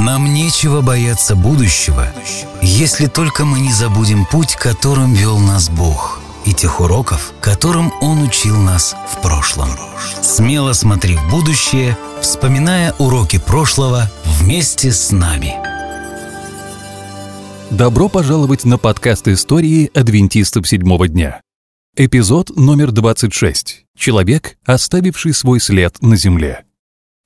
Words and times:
Нам 0.00 0.32
нечего 0.32 0.80
бояться 0.80 1.36
будущего, 1.36 2.06
если 2.62 3.06
только 3.06 3.44
мы 3.44 3.60
не 3.60 3.70
забудем 3.70 4.24
путь, 4.24 4.56
которым 4.56 5.12
вел 5.12 5.38
нас 5.38 5.68
Бог, 5.68 6.22
и 6.46 6.54
тех 6.54 6.80
уроков, 6.80 7.34
которым 7.42 7.92
Он 8.00 8.22
учил 8.22 8.56
нас 8.56 8.96
в 9.06 9.20
прошлом. 9.20 9.68
Смело 10.22 10.72
смотри 10.72 11.16
в 11.16 11.30
будущее, 11.30 11.98
вспоминая 12.22 12.94
уроки 12.98 13.38
прошлого 13.38 14.10
вместе 14.24 14.90
с 14.90 15.12
нами. 15.12 15.56
Добро 17.70 18.08
пожаловать 18.08 18.64
на 18.64 18.78
подкаст 18.78 19.28
истории 19.28 19.90
адвентистов 19.92 20.66
седьмого 20.66 21.08
дня. 21.08 21.42
Эпизод 21.94 22.56
номер 22.56 22.90
26. 22.90 23.84
Человек, 23.98 24.56
оставивший 24.64 25.34
свой 25.34 25.60
след 25.60 26.00
на 26.00 26.16
земле. 26.16 26.64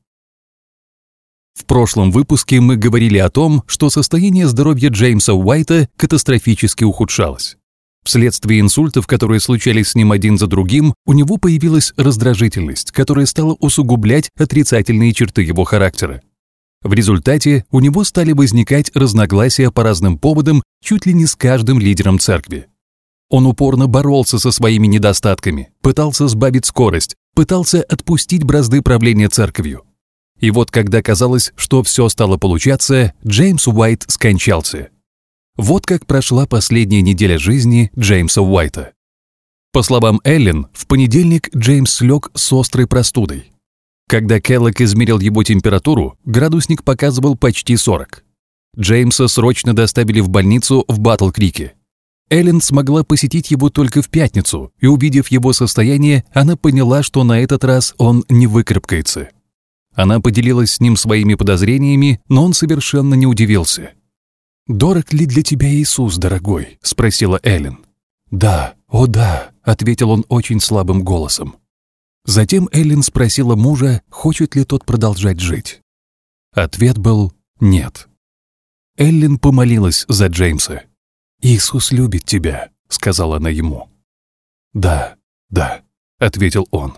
В 1.56 1.66
прошлом 1.66 2.12
выпуске 2.12 2.62
мы 2.62 2.76
говорили 2.76 3.18
о 3.18 3.32
том, 3.32 3.64
что 3.66 3.90
состояние 3.90 4.48
здоровья 4.48 4.90
Джеймса 4.90 5.34
Уайта 5.34 5.90
катастрофически 5.96 6.84
ухудшалось. 6.84 7.58
Вследствие 8.04 8.60
инсультов, 8.60 9.08
которые 9.08 9.40
случались 9.40 9.90
с 9.90 9.96
ним 9.96 10.12
один 10.12 10.38
за 10.38 10.46
другим, 10.46 10.94
у 11.08 11.14
него 11.14 11.38
появилась 11.38 11.92
раздражительность, 11.98 12.92
которая 12.92 13.26
стала 13.26 13.58
усугублять 13.60 14.30
отрицательные 14.38 15.12
черты 15.12 15.42
его 15.42 15.64
характера. 15.64 16.22
В 16.84 16.94
результате 16.94 17.66
у 17.72 17.80
него 17.80 18.04
стали 18.04 18.34
возникать 18.34 18.92
разногласия 18.94 19.72
по 19.72 19.82
разным 19.82 20.20
поводам 20.20 20.62
чуть 20.84 21.08
ли 21.08 21.16
не 21.16 21.26
с 21.26 21.36
каждым 21.36 21.80
лидером 21.80 22.20
церкви. 22.20 22.68
Он 23.34 23.48
упорно 23.48 23.88
боролся 23.88 24.38
со 24.38 24.52
своими 24.52 24.86
недостатками, 24.86 25.72
пытался 25.82 26.28
сбавить 26.28 26.68
скорость, 26.68 27.16
пытался 27.34 27.82
отпустить 27.82 28.44
бразды 28.44 28.84
правления 28.84 29.28
церковью. 29.28 29.86
И 30.40 30.52
вот 30.52 30.70
когда 30.70 31.02
казалось, 31.02 31.52
что 31.56 31.82
все 31.82 32.10
стало 32.10 32.38
получаться, 32.38 33.16
Джеймс 33.26 33.68
Уайт 33.68 34.06
скончался. 34.08 34.90
Вот 35.58 35.88
как 35.88 36.06
прошла 36.06 36.46
последняя 36.46 37.02
неделя 37.02 37.40
жизни 37.40 37.92
Джеймса 37.98 38.44
Уайта. 38.44 38.94
По 39.72 39.82
словам 39.82 40.22
Эллен, 40.24 40.68
в 40.72 40.86
понедельник 40.86 41.50
Джеймс 41.56 42.02
лег 42.02 42.30
с 42.36 42.54
острой 42.54 42.86
простудой. 42.86 43.52
Когда 44.08 44.40
Келлок 44.40 44.80
измерил 44.80 45.18
его 45.20 45.44
температуру, 45.44 46.20
градусник 46.24 46.84
показывал 46.84 47.36
почти 47.36 47.78
40. 47.78 48.24
Джеймса 48.78 49.28
срочно 49.28 49.74
доставили 49.74 50.20
в 50.20 50.30
больницу 50.30 50.86
в 50.88 51.00
Батл-Крике. 51.00 51.72
Эллен 52.34 52.62
смогла 52.62 53.04
посетить 53.04 53.52
его 53.52 53.70
только 53.70 54.02
в 54.02 54.10
пятницу, 54.10 54.74
и 54.80 54.88
увидев 54.88 55.28
его 55.28 55.54
состояние, 55.54 56.26
она 56.34 56.58
поняла, 56.58 57.04
что 57.04 57.24
на 57.24 57.40
этот 57.40 57.64
раз 57.64 57.94
он 58.00 58.26
не 58.28 58.48
выкарабкается. 58.48 59.30
Она 59.94 60.20
поделилась 60.20 60.72
с 60.72 60.80
ним 60.80 60.98
своими 60.98 61.36
подозрениями, 61.36 62.22
но 62.30 62.44
он 62.44 62.54
совершенно 62.54 63.14
не 63.14 63.28
удивился. 63.28 63.92
«Дорог 64.66 65.14
ли 65.14 65.28
для 65.28 65.44
тебя 65.44 65.70
Иисус, 65.70 66.18
дорогой?»– 66.18 66.80
спросила 66.82 67.40
Эллен. 67.44 67.86
«Да, 68.32 68.74
о 68.88 69.06
да»,– 69.06 69.52
ответил 69.62 70.10
он 70.10 70.26
очень 70.28 70.60
слабым 70.60 71.04
голосом. 71.04 71.58
Затем 72.26 72.68
Эллен 72.72 73.04
спросила 73.04 73.56
мужа, 73.56 74.02
хочет 74.10 74.56
ли 74.56 74.64
тот 74.64 74.86
продолжать 74.86 75.40
жить. 75.40 75.82
Ответ 76.52 76.98
был 76.98 77.32
«нет». 77.60 78.08
Эллен 78.98 79.38
помолилась 79.38 80.06
за 80.08 80.28
Джеймса. 80.28 80.82
«Иисус 81.44 81.92
любит 81.92 82.24
тебя»,— 82.24 82.70
сказала 82.88 83.36
она 83.36 83.50
ему. 83.50 83.90
«Да, 84.74 85.16
да»,— 85.50 85.82
ответил 86.18 86.70
он. 86.72 86.94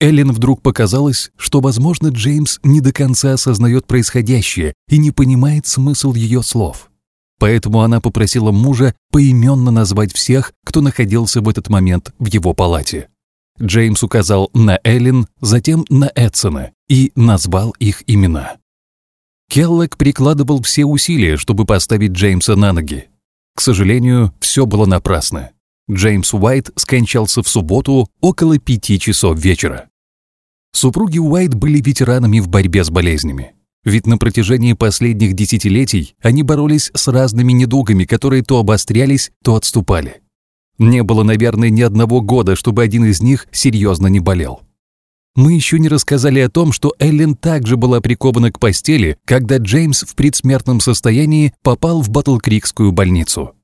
Эллен 0.00 0.30
вдруг 0.30 0.62
показалось, 0.62 1.32
что, 1.36 1.60
возможно, 1.60 2.08
Джеймс 2.08 2.60
не 2.62 2.80
до 2.80 2.92
конца 2.92 3.32
осознает 3.32 3.88
происходящее 3.88 4.72
и 4.88 4.98
не 4.98 5.10
понимает 5.10 5.66
смысл 5.66 6.14
ее 6.14 6.44
слов. 6.44 6.92
Поэтому 7.40 7.80
она 7.82 8.00
попросила 8.00 8.52
мужа 8.52 8.94
поименно 9.10 9.72
назвать 9.72 10.12
всех, 10.12 10.52
кто 10.64 10.80
находился 10.80 11.40
в 11.40 11.48
этот 11.48 11.68
момент 11.68 12.14
в 12.20 12.26
его 12.26 12.54
палате. 12.54 13.08
Джеймс 13.60 14.04
указал 14.04 14.48
на 14.54 14.78
Эллен, 14.84 15.26
затем 15.40 15.84
на 15.88 16.08
Эдсона 16.14 16.70
и 16.88 17.10
назвал 17.16 17.70
их 17.80 18.04
имена. 18.06 18.58
Келлок 19.48 19.96
прикладывал 19.96 20.62
все 20.62 20.84
усилия, 20.84 21.36
чтобы 21.36 21.64
поставить 21.64 22.12
Джеймса 22.12 22.54
на 22.54 22.72
ноги. 22.72 23.08
К 23.54 23.60
сожалению, 23.60 24.34
все 24.40 24.66
было 24.66 24.86
напрасно. 24.86 25.50
Джеймс 25.90 26.32
Уайт 26.34 26.70
скончался 26.76 27.42
в 27.42 27.48
субботу 27.48 28.08
около 28.20 28.58
пяти 28.58 28.98
часов 28.98 29.38
вечера. 29.38 29.88
Супруги 30.72 31.18
Уайт 31.18 31.54
были 31.54 31.80
ветеранами 31.80 32.40
в 32.40 32.48
борьбе 32.48 32.82
с 32.82 32.90
болезнями. 32.90 33.54
Ведь 33.84 34.06
на 34.06 34.16
протяжении 34.16 34.72
последних 34.72 35.34
десятилетий 35.34 36.16
они 36.22 36.42
боролись 36.42 36.90
с 36.94 37.06
разными 37.08 37.52
недугами, 37.52 38.04
которые 38.04 38.42
то 38.42 38.58
обострялись, 38.58 39.30
то 39.44 39.56
отступали. 39.56 40.22
Не 40.78 41.02
было, 41.02 41.22
наверное, 41.22 41.70
ни 41.70 41.82
одного 41.82 42.20
года, 42.20 42.56
чтобы 42.56 42.82
один 42.82 43.04
из 43.04 43.22
них 43.22 43.46
серьезно 43.52 44.08
не 44.08 44.20
болел. 44.20 44.62
Мы 45.36 45.54
еще 45.54 45.80
не 45.80 45.88
рассказали 45.88 46.38
о 46.38 46.48
том, 46.48 46.72
что 46.72 46.94
Эллен 47.00 47.34
также 47.34 47.76
была 47.76 48.00
прикована 48.00 48.52
к 48.52 48.60
постели, 48.60 49.18
когда 49.24 49.56
Джеймс 49.56 50.04
в 50.04 50.14
предсмертном 50.14 50.78
состоянии 50.78 51.52
попал 51.62 52.02
в 52.02 52.10
Батлкрикскую 52.10 52.92
больницу. 52.92 53.54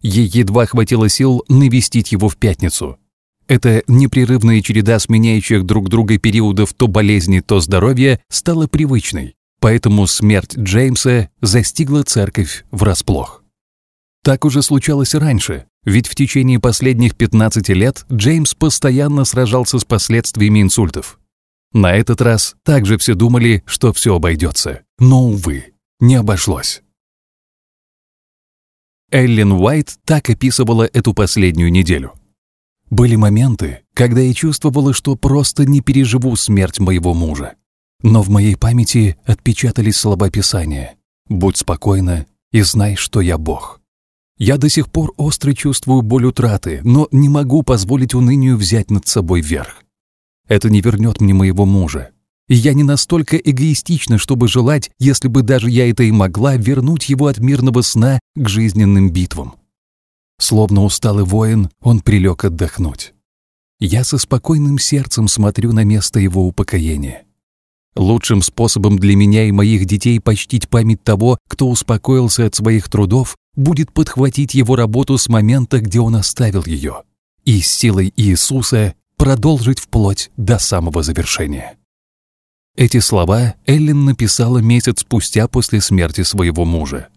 Ей 0.00 0.26
едва 0.26 0.66
хватило 0.66 1.08
сил 1.08 1.44
навестить 1.48 2.12
его 2.12 2.28
в 2.28 2.36
пятницу. 2.36 2.98
Эта 3.48 3.82
непрерывная 3.88 4.60
череда 4.60 4.98
сменяющих 5.00 5.64
друг 5.64 5.88
друга 5.88 6.18
периодов 6.18 6.74
то 6.74 6.86
болезни, 6.86 7.40
то 7.40 7.60
здоровья 7.60 8.20
стала 8.28 8.68
привычной, 8.68 9.34
поэтому 9.60 10.06
смерть 10.06 10.56
Джеймса 10.56 11.30
застигла 11.40 12.04
церковь 12.04 12.64
врасплох. 12.70 13.42
Так 14.26 14.44
уже 14.44 14.60
случалось 14.60 15.14
раньше, 15.14 15.66
ведь 15.84 16.08
в 16.08 16.16
течение 16.16 16.58
последних 16.58 17.14
15 17.14 17.68
лет 17.68 18.04
Джеймс 18.12 18.54
постоянно 18.54 19.24
сражался 19.24 19.78
с 19.78 19.84
последствиями 19.84 20.62
инсультов. 20.62 21.20
На 21.72 21.94
этот 21.94 22.20
раз 22.20 22.56
также 22.64 22.98
все 22.98 23.14
думали, 23.14 23.62
что 23.66 23.92
все 23.92 24.16
обойдется. 24.16 24.82
Но, 24.98 25.28
увы, 25.28 25.74
не 26.00 26.16
обошлось. 26.16 26.82
Эллен 29.12 29.52
Уайт 29.52 29.96
так 30.04 30.28
описывала 30.28 30.90
эту 30.92 31.14
последнюю 31.14 31.70
неделю. 31.70 32.12
Были 32.90 33.14
моменты, 33.14 33.84
когда 33.94 34.22
я 34.22 34.34
чувствовала, 34.34 34.92
что 34.92 35.14
просто 35.14 35.64
не 35.66 35.82
переживу 35.82 36.34
смерть 36.34 36.80
моего 36.80 37.14
мужа. 37.14 37.54
Но 38.02 38.22
в 38.22 38.28
моей 38.30 38.56
памяти 38.56 39.18
отпечатались 39.24 39.98
слова 39.98 40.30
Писания 40.30 40.96
«Будь 41.28 41.58
спокойна 41.58 42.26
и 42.50 42.62
знай, 42.62 42.96
что 42.96 43.20
я 43.20 43.38
Бог». 43.38 43.80
Я 44.38 44.58
до 44.58 44.68
сих 44.68 44.90
пор 44.90 45.14
остро 45.16 45.52
чувствую 45.54 46.02
боль 46.02 46.26
утраты, 46.26 46.80
но 46.84 47.08
не 47.10 47.28
могу 47.28 47.62
позволить 47.62 48.14
унынию 48.14 48.56
взять 48.56 48.90
над 48.90 49.06
собой 49.08 49.40
верх. 49.40 49.82
Это 50.46 50.68
не 50.68 50.80
вернет 50.80 51.20
мне 51.20 51.32
моего 51.32 51.64
мужа. 51.64 52.10
И 52.48 52.54
я 52.54 52.74
не 52.74 52.84
настолько 52.84 53.36
эгоистична, 53.36 54.18
чтобы 54.18 54.46
желать, 54.46 54.90
если 54.98 55.28
бы 55.28 55.42
даже 55.42 55.68
я 55.70 55.88
это 55.90 56.04
и 56.04 56.12
могла, 56.12 56.56
вернуть 56.56 57.08
его 57.08 57.26
от 57.26 57.38
мирного 57.38 57.80
сна 57.80 58.20
к 58.36 58.48
жизненным 58.48 59.10
битвам. 59.10 59.54
Словно 60.38 60.84
усталый 60.84 61.24
воин, 61.24 61.70
он 61.80 62.00
прилег 62.00 62.44
отдохнуть. 62.44 63.14
Я 63.80 64.04
со 64.04 64.18
спокойным 64.18 64.78
сердцем 64.78 65.28
смотрю 65.28 65.72
на 65.72 65.82
место 65.82 66.20
его 66.20 66.46
упокоения. 66.46 67.24
Лучшим 67.96 68.42
способом 68.42 68.98
для 68.98 69.16
меня 69.16 69.44
и 69.44 69.52
моих 69.52 69.86
детей 69.86 70.20
почтить 70.20 70.68
память 70.68 71.02
того, 71.02 71.38
кто 71.48 71.68
успокоился 71.68 72.44
от 72.44 72.54
своих 72.54 72.90
трудов, 72.90 73.36
будет 73.56 73.92
подхватить 73.92 74.54
его 74.54 74.76
работу 74.76 75.18
с 75.18 75.28
момента, 75.28 75.80
где 75.80 76.00
он 76.00 76.16
оставил 76.16 76.64
ее, 76.64 77.02
и 77.44 77.60
силой 77.60 78.12
Иисуса 78.16 78.94
продолжить 79.16 79.80
вплоть 79.80 80.30
до 80.36 80.58
самого 80.58 81.02
завершения. 81.02 81.76
Эти 82.76 83.00
слова 83.00 83.54
Эллен 83.66 84.04
написала 84.04 84.58
месяц 84.58 85.00
спустя 85.00 85.48
после 85.48 85.80
смерти 85.80 86.22
своего 86.22 86.66
мужа. 86.66 87.08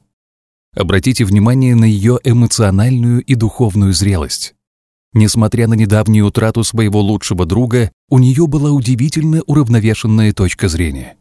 Обратите 0.74 1.26
внимание 1.26 1.76
на 1.76 1.84
ее 1.84 2.20
эмоциональную 2.24 3.22
и 3.22 3.36
духовную 3.36 3.92
зрелость. 3.92 4.56
Несмотря 5.12 5.68
на 5.68 5.74
недавнюю 5.74 6.28
утрату 6.28 6.64
своего 6.64 7.02
лучшего 7.02 7.46
друга, 7.46 7.92
у 8.10 8.20
нее 8.20 8.48
была 8.48 8.72
удивительно 8.72 9.42
уравновешенная 9.48 10.34
точка 10.34 10.70
зрения. 10.70 11.18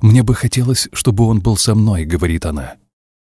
«Мне 0.00 0.22
бы 0.24 0.34
хотелось, 0.34 0.88
чтобы 0.92 1.24
он 1.24 1.40
был 1.40 1.56
со 1.56 1.74
мной»,— 1.74 2.04
говорит 2.06 2.44
она. 2.44 2.74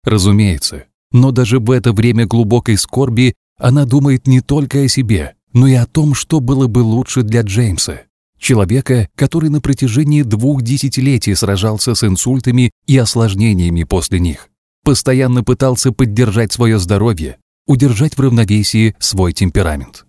Разумеется, 0.03 0.85
но 1.15 1.31
даже 1.31 1.59
в 1.59 1.71
это 1.71 1.93
время 1.93 2.27
глубокой 2.27 2.77
скорби 2.77 3.35
она 3.57 3.85
думает 3.85 4.27
не 4.27 4.41
только 4.41 4.81
о 4.81 4.89
себе, 4.89 5.35
но 5.53 5.65
и 5.65 5.73
о 5.73 5.85
том, 5.85 6.13
что 6.13 6.41
было 6.41 6.67
бы 6.67 6.79
лучше 6.79 7.21
для 7.23 7.41
Джеймса, 7.41 8.01
человека, 8.37 9.07
который 9.15 9.49
на 9.49 9.61
протяжении 9.61 10.23
двух 10.23 10.61
десятилетий 10.61 11.33
сражался 11.33 11.95
с 11.95 12.03
инсультами 12.03 12.71
и 12.85 12.97
осложнениями 12.97 13.83
после 13.85 14.19
них, 14.19 14.49
постоянно 14.83 15.41
пытался 15.41 15.93
поддержать 15.93 16.51
свое 16.51 16.79
здоровье, 16.79 17.37
удержать 17.65 18.17
в 18.17 18.19
равновесии 18.19 18.93
свой 18.99 19.31
темперамент. 19.31 20.05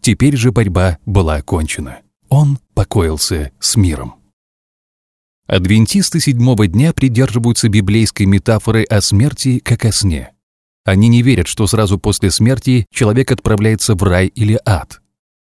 Теперь 0.00 0.36
же 0.36 0.52
борьба 0.52 0.96
была 1.04 1.36
окончена. 1.36 1.98
Он 2.30 2.58
покоился 2.72 3.52
с 3.60 3.76
миром. 3.76 4.14
Адвентисты 5.50 6.20
седьмого 6.20 6.68
дня 6.68 6.92
придерживаются 6.92 7.68
библейской 7.68 8.22
метафоры 8.22 8.84
о 8.84 9.00
смерти 9.00 9.58
как 9.58 9.84
о 9.84 9.90
сне. 9.90 10.30
Они 10.84 11.08
не 11.08 11.22
верят, 11.22 11.48
что 11.48 11.66
сразу 11.66 11.98
после 11.98 12.30
смерти 12.30 12.86
человек 12.94 13.32
отправляется 13.32 13.96
в 13.96 14.02
рай 14.04 14.28
или 14.28 14.60
ад. 14.64 15.00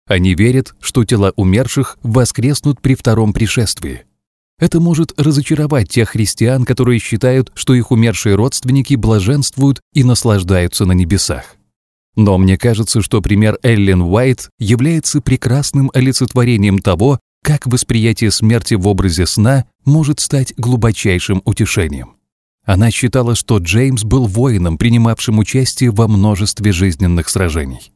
Они 0.07 0.37
верят, 0.37 0.77
что 0.81 1.05
тела 1.05 1.33
умерших 1.35 1.99
воскреснут 2.05 2.81
при 2.81 2.95
втором 2.95 3.33
пришествии. 3.33 4.05
Это 4.61 4.79
может 4.79 5.21
разочаровать 5.21 5.89
тех 5.89 6.11
христиан, 6.11 6.65
которые 6.65 7.01
считают, 7.01 7.51
что 7.57 7.75
их 7.75 7.91
умершие 7.91 8.37
родственники 8.37 8.95
блаженствуют 8.95 9.81
и 9.95 10.05
наслаждаются 10.05 10.85
на 10.85 10.93
небесах. 10.93 11.57
Но 12.15 12.39
мне 12.39 12.57
кажется, 12.57 13.03
что 13.03 13.21
пример 13.21 13.59
Эллен 13.65 14.03
Уайт 14.03 14.49
является 14.61 15.21
прекрасным 15.21 15.91
олицетворением 15.93 16.79
того, 16.79 17.19
как 17.43 17.67
восприятие 17.67 18.31
смерти 18.31 18.75
в 18.75 18.87
образе 18.87 19.27
сна 19.27 19.67
может 19.85 20.21
стать 20.21 20.55
глубочайшим 20.57 21.43
утешением. 21.45 22.17
Она 22.65 22.91
считала, 22.91 23.35
что 23.35 23.59
Джеймс 23.59 24.05
был 24.05 24.27
воином, 24.27 24.77
принимавшим 24.77 25.39
участие 25.39 25.91
во 25.91 26.07
множестве 26.07 26.73
жизненных 26.73 27.31
сражений. 27.31 27.93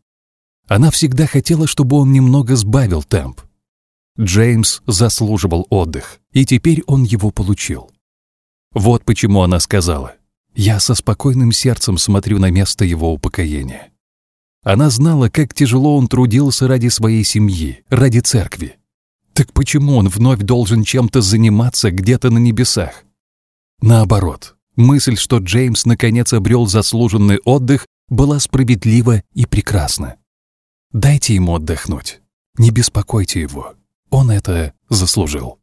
Она 0.67 0.91
всегда 0.91 1.27
хотела, 1.27 1.67
чтобы 1.67 1.97
он 1.97 2.13
немного 2.13 2.57
сбавил 2.57 3.03
темп. 3.03 3.43
Джеймс 4.19 4.81
заслуживал 4.87 5.67
отдых, 5.69 6.21
и 6.33 6.47
теперь 6.47 6.83
он 6.87 7.05
его 7.05 7.31
получил. 7.31 7.91
Вот 8.73 9.05
почему 9.05 9.43
она 9.43 9.61
сказала, 9.61 10.15
«Я 10.55 10.81
со 10.81 10.95
спокойным 10.95 11.53
сердцем 11.53 11.99
смотрю 11.99 12.39
на 12.39 12.51
место 12.51 12.85
его 12.85 13.13
упокоения». 13.13 13.91
Она 14.63 14.91
знала, 14.91 15.29
как 15.29 15.55
тяжело 15.55 15.97
он 15.97 16.09
трудился 16.09 16.69
ради 16.69 16.89
своей 16.89 17.25
семьи, 17.25 17.85
ради 17.89 18.21
церкви. 18.21 18.79
Так 19.35 19.53
почему 19.53 19.97
он 19.97 20.09
вновь 20.09 20.41
должен 20.41 20.85
чем-то 20.85 21.21
заниматься 21.21 21.91
где-то 21.91 22.31
на 22.31 22.39
небесах? 22.39 23.05
Наоборот, 23.81 24.57
мысль, 24.77 25.17
что 25.17 25.39
Джеймс 25.39 25.87
наконец 25.87 26.33
обрел 26.33 26.67
заслуженный 26.67 27.39
отдых, 27.45 27.87
была 28.09 28.39
справедлива 28.39 29.23
и 29.33 29.47
прекрасна. 29.47 30.17
Дайте 30.93 31.35
ему 31.35 31.57
отдохнуть. 31.57 32.21
Не 32.59 32.71
беспокойте 32.71 33.41
его. 33.41 33.75
Он 34.11 34.31
это 34.31 34.75
заслужил. 34.91 35.59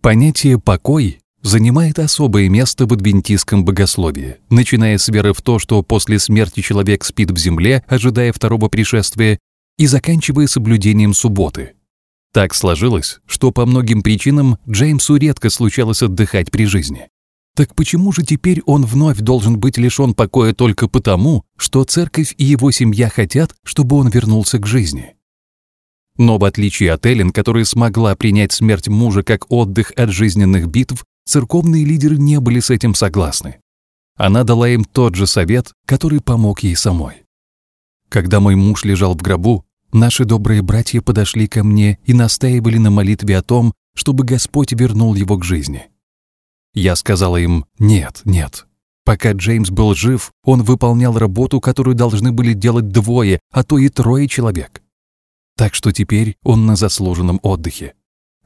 Понятие 0.00 0.60
«покой» 0.60 1.20
занимает 1.42 1.98
особое 1.98 2.48
место 2.48 2.86
в 2.86 2.92
адвентистском 2.92 3.64
богословии, 3.64 4.36
начиная 4.48 4.96
с 4.96 5.08
веры 5.08 5.32
в 5.32 5.42
то, 5.42 5.58
что 5.58 5.82
после 5.82 6.18
смерти 6.18 6.60
человек 6.60 7.04
спит 7.04 7.30
в 7.30 7.36
земле, 7.36 7.84
ожидая 7.88 8.32
второго 8.32 8.68
пришествия, 8.68 9.38
и 9.76 9.86
заканчивая 9.86 10.46
соблюдением 10.46 11.14
субботы. 11.14 11.74
Так 12.32 12.54
сложилось, 12.54 13.20
что 13.26 13.50
по 13.50 13.66
многим 13.66 14.02
причинам 14.02 14.58
Джеймсу 14.68 15.16
редко 15.16 15.50
случалось 15.50 16.02
отдыхать 16.02 16.50
при 16.50 16.64
жизни. 16.64 17.08
Так 17.56 17.74
почему 17.74 18.12
же 18.12 18.22
теперь 18.22 18.62
он 18.66 18.84
вновь 18.84 19.18
должен 19.18 19.58
быть 19.58 19.76
лишен 19.76 20.14
покоя 20.14 20.54
только 20.54 20.88
потому, 20.88 21.44
что 21.56 21.82
церковь 21.84 22.34
и 22.38 22.44
его 22.44 22.70
семья 22.70 23.08
хотят, 23.08 23.54
чтобы 23.64 23.96
он 23.96 24.08
вернулся 24.08 24.58
к 24.58 24.66
жизни? 24.66 25.14
Но 26.16 26.38
в 26.38 26.44
отличие 26.44 26.92
от 26.92 27.04
Эллен, 27.06 27.30
которая 27.30 27.64
смогла 27.64 28.14
принять 28.14 28.52
смерть 28.52 28.88
мужа 28.88 29.22
как 29.22 29.50
отдых 29.50 29.92
от 29.96 30.10
жизненных 30.10 30.68
битв, 30.68 31.04
церковные 31.24 31.84
лидеры 31.84 32.16
не 32.16 32.38
были 32.38 32.60
с 32.60 32.70
этим 32.70 32.94
согласны. 32.94 33.56
Она 34.16 34.44
дала 34.44 34.68
им 34.68 34.84
тот 34.84 35.14
же 35.14 35.26
совет, 35.26 35.72
который 35.86 36.20
помог 36.20 36.62
ей 36.62 36.76
самой. 36.76 37.24
Когда 38.08 38.38
мой 38.38 38.54
муж 38.54 38.84
лежал 38.84 39.14
в 39.14 39.22
гробу, 39.22 39.64
наши 39.92 40.24
добрые 40.24 40.62
братья 40.62 41.00
подошли 41.00 41.46
ко 41.46 41.64
мне 41.64 41.98
и 42.04 42.12
настаивали 42.12 42.78
на 42.78 42.90
молитве 42.90 43.38
о 43.38 43.42
том, 43.42 43.72
чтобы 43.94 44.24
Господь 44.24 44.72
вернул 44.72 45.14
его 45.14 45.36
к 45.36 45.44
жизни. 45.44 45.88
Я 46.74 46.96
сказала 46.96 47.36
им 47.36 47.64
«нет, 47.78 48.22
нет». 48.24 48.66
Пока 49.04 49.32
Джеймс 49.32 49.70
был 49.70 49.94
жив, 49.94 50.30
он 50.44 50.62
выполнял 50.62 51.18
работу, 51.18 51.60
которую 51.60 51.96
должны 51.96 52.32
были 52.32 52.52
делать 52.52 52.88
двое, 52.88 53.40
а 53.50 53.64
то 53.64 53.78
и 53.78 53.88
трое 53.88 54.28
человек. 54.28 54.82
Так 55.56 55.74
что 55.74 55.90
теперь 55.90 56.36
он 56.44 56.66
на 56.66 56.76
заслуженном 56.76 57.40
отдыхе. 57.42 57.94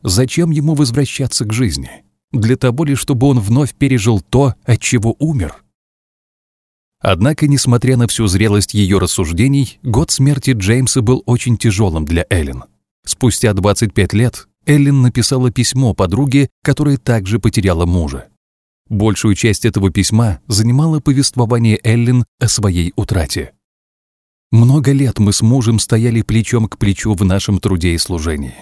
Зачем 0.02 0.50
ему 0.50 0.75
возвращаться 0.75 1.44
к 1.44 1.52
жизни? 1.52 1.91
Для 2.32 2.56
того 2.56 2.85
ли, 2.85 2.94
чтобы 2.94 3.26
он 3.26 3.41
вновь 3.41 3.75
пережил 3.75 4.20
то, 4.20 4.55
от 4.64 4.81
чего 4.81 5.14
умер? 5.19 5.62
Однако, 7.06 7.46
несмотря 7.46 7.98
на 7.98 8.08
всю 8.08 8.28
зрелость 8.28 8.72
ее 8.72 8.96
рассуждений, 8.96 9.78
год 9.82 10.10
смерти 10.10 10.52
Джеймса 10.56 11.02
был 11.02 11.22
очень 11.26 11.58
тяжелым 11.58 12.06
для 12.06 12.24
Эллен. 12.30 12.64
Спустя 13.04 13.52
25 13.52 14.14
лет 14.14 14.48
Эллен 14.64 15.02
написала 15.02 15.50
письмо 15.50 15.92
подруге, 15.92 16.48
которая 16.62 16.96
также 16.96 17.38
потеряла 17.38 17.84
мужа. 17.84 18.28
Большую 18.88 19.34
часть 19.34 19.66
этого 19.66 19.90
письма 19.90 20.40
занимало 20.46 21.00
повествование 21.00 21.78
Эллен 21.84 22.24
о 22.40 22.48
своей 22.48 22.94
утрате. 22.96 23.52
Много 24.50 24.92
лет 24.92 25.18
мы 25.18 25.34
с 25.34 25.42
мужем 25.42 25.80
стояли 25.80 26.22
плечом 26.22 26.68
к 26.68 26.78
плечу 26.78 27.12
в 27.12 27.22
нашем 27.22 27.58
труде 27.58 27.92
и 27.92 27.98
служении. 27.98 28.54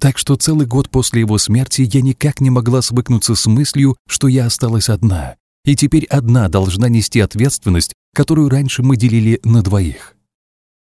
Так 0.00 0.18
что 0.18 0.34
целый 0.34 0.66
год 0.66 0.90
после 0.90 1.20
его 1.20 1.38
смерти 1.38 1.88
я 1.88 2.02
никак 2.02 2.40
не 2.40 2.50
могла 2.50 2.82
свыкнуться 2.82 3.36
с 3.36 3.46
мыслью, 3.46 3.96
что 4.08 4.26
я 4.26 4.46
осталась 4.46 4.88
одна, 4.88 5.36
и 5.66 5.76
теперь 5.76 6.06
одна 6.06 6.48
должна 6.48 6.88
нести 6.88 7.20
ответственность, 7.20 7.92
которую 8.14 8.48
раньше 8.48 8.82
мы 8.82 8.96
делили 8.96 9.40
на 9.44 9.62
двоих. 9.62 10.14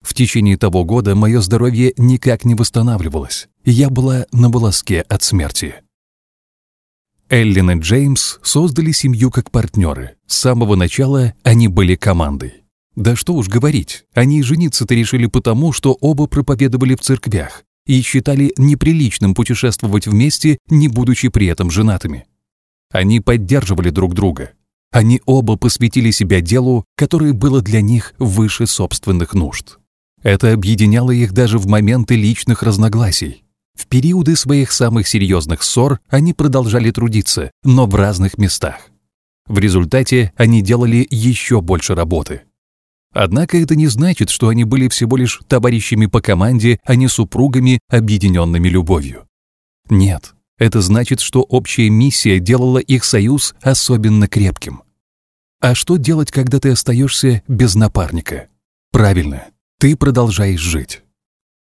В 0.01 0.15
течение 0.15 0.57
того 0.57 0.85
года 0.85 1.15
мое 1.15 1.41
здоровье 1.43 1.93
никак 1.99 2.45
не 2.47 2.55
восстанавливалось, 2.55 3.49
и 3.65 3.73
я 3.73 3.91
была 3.91 4.25
на 4.33 4.49
волоске 4.49 5.03
от 5.03 5.23
смерти. 5.23 5.75
Эллен 7.29 7.71
и 7.73 7.81
Джеймс 7.81 8.39
создали 8.43 8.93
семью 8.93 9.31
как 9.31 9.51
партнеры. 9.51 10.17
С 10.27 10.39
самого 10.39 10.77
начала 10.77 11.35
они 11.43 11.69
были 11.69 11.95
командой. 11.95 12.65
Да 12.97 13.17
что 13.17 13.35
уж 13.35 13.49
говорить, 13.49 14.07
они 14.15 14.43
жениться-то 14.43 14.95
решили 14.95 15.27
потому, 15.27 15.73
что 15.73 15.93
оба 16.01 16.27
проповедовали 16.27 16.95
в 16.95 17.01
церквях 17.01 17.65
и 17.85 18.01
считали 18.01 18.55
неприличным 18.57 19.35
путешествовать 19.35 20.07
вместе, 20.07 20.59
не 20.71 20.89
будучи 20.89 21.29
при 21.29 21.47
этом 21.49 21.71
женатыми. 21.71 22.27
Они 22.91 23.21
поддерживали 23.21 23.91
друг 23.91 24.15
друга. 24.15 24.53
Они 24.91 25.21
оба 25.27 25.57
посвятили 25.57 26.11
себя 26.11 26.41
делу, 26.41 26.85
которое 26.97 27.33
было 27.33 27.61
для 27.61 27.81
них 27.81 28.15
выше 28.19 28.67
собственных 28.67 29.35
нужд. 29.35 29.79
Это 30.23 30.53
объединяло 30.53 31.11
их 31.11 31.33
даже 31.33 31.59
в 31.59 31.67
моменты 31.67 32.17
личных 32.17 32.63
разногласий. 32.63 33.45
В 33.77 33.87
периоды 33.87 34.35
своих 34.35 34.73
самых 34.73 35.07
серьезных 35.07 35.63
ссор 35.63 36.01
они 36.09 36.33
продолжали 36.33 36.91
трудиться, 36.91 37.53
но 37.63 37.87
в 37.87 37.95
разных 37.95 38.37
местах. 38.37 38.77
В 39.47 39.59
результате 39.59 40.33
они 40.37 40.63
делали 40.63 41.07
еще 41.09 41.61
больше 41.61 41.95
работы. 41.95 42.43
Однако 43.13 43.57
это 43.57 43.77
не 43.77 43.87
значит, 43.87 44.31
что 44.31 44.49
они 44.49 44.65
были 44.65 44.89
всего 44.89 45.17
лишь 45.17 45.41
товарищами 45.49 46.07
по 46.07 46.21
команде, 46.21 46.79
а 46.85 46.95
не 46.95 47.09
супругами, 47.09 47.81
объединенными 47.89 48.69
любовью. 48.69 49.27
Нет, 49.89 50.35
это 50.59 50.81
значит, 50.81 51.21
что 51.21 51.43
общая 51.43 51.89
миссия 51.89 52.41
делала 52.41 52.79
их 52.79 53.05
союз 53.05 53.55
особенно 53.63 54.29
крепким. 54.29 54.83
А 55.61 55.75
что 55.75 55.97
делать, 55.97 56.31
когда 56.31 56.61
ты 56.61 56.71
остаешься 56.71 57.43
без 57.49 57.75
напарника? 57.75 58.49
Правильно, 58.93 59.47
ты 59.79 59.97
продолжаешь 59.97 60.61
жить. 60.61 61.03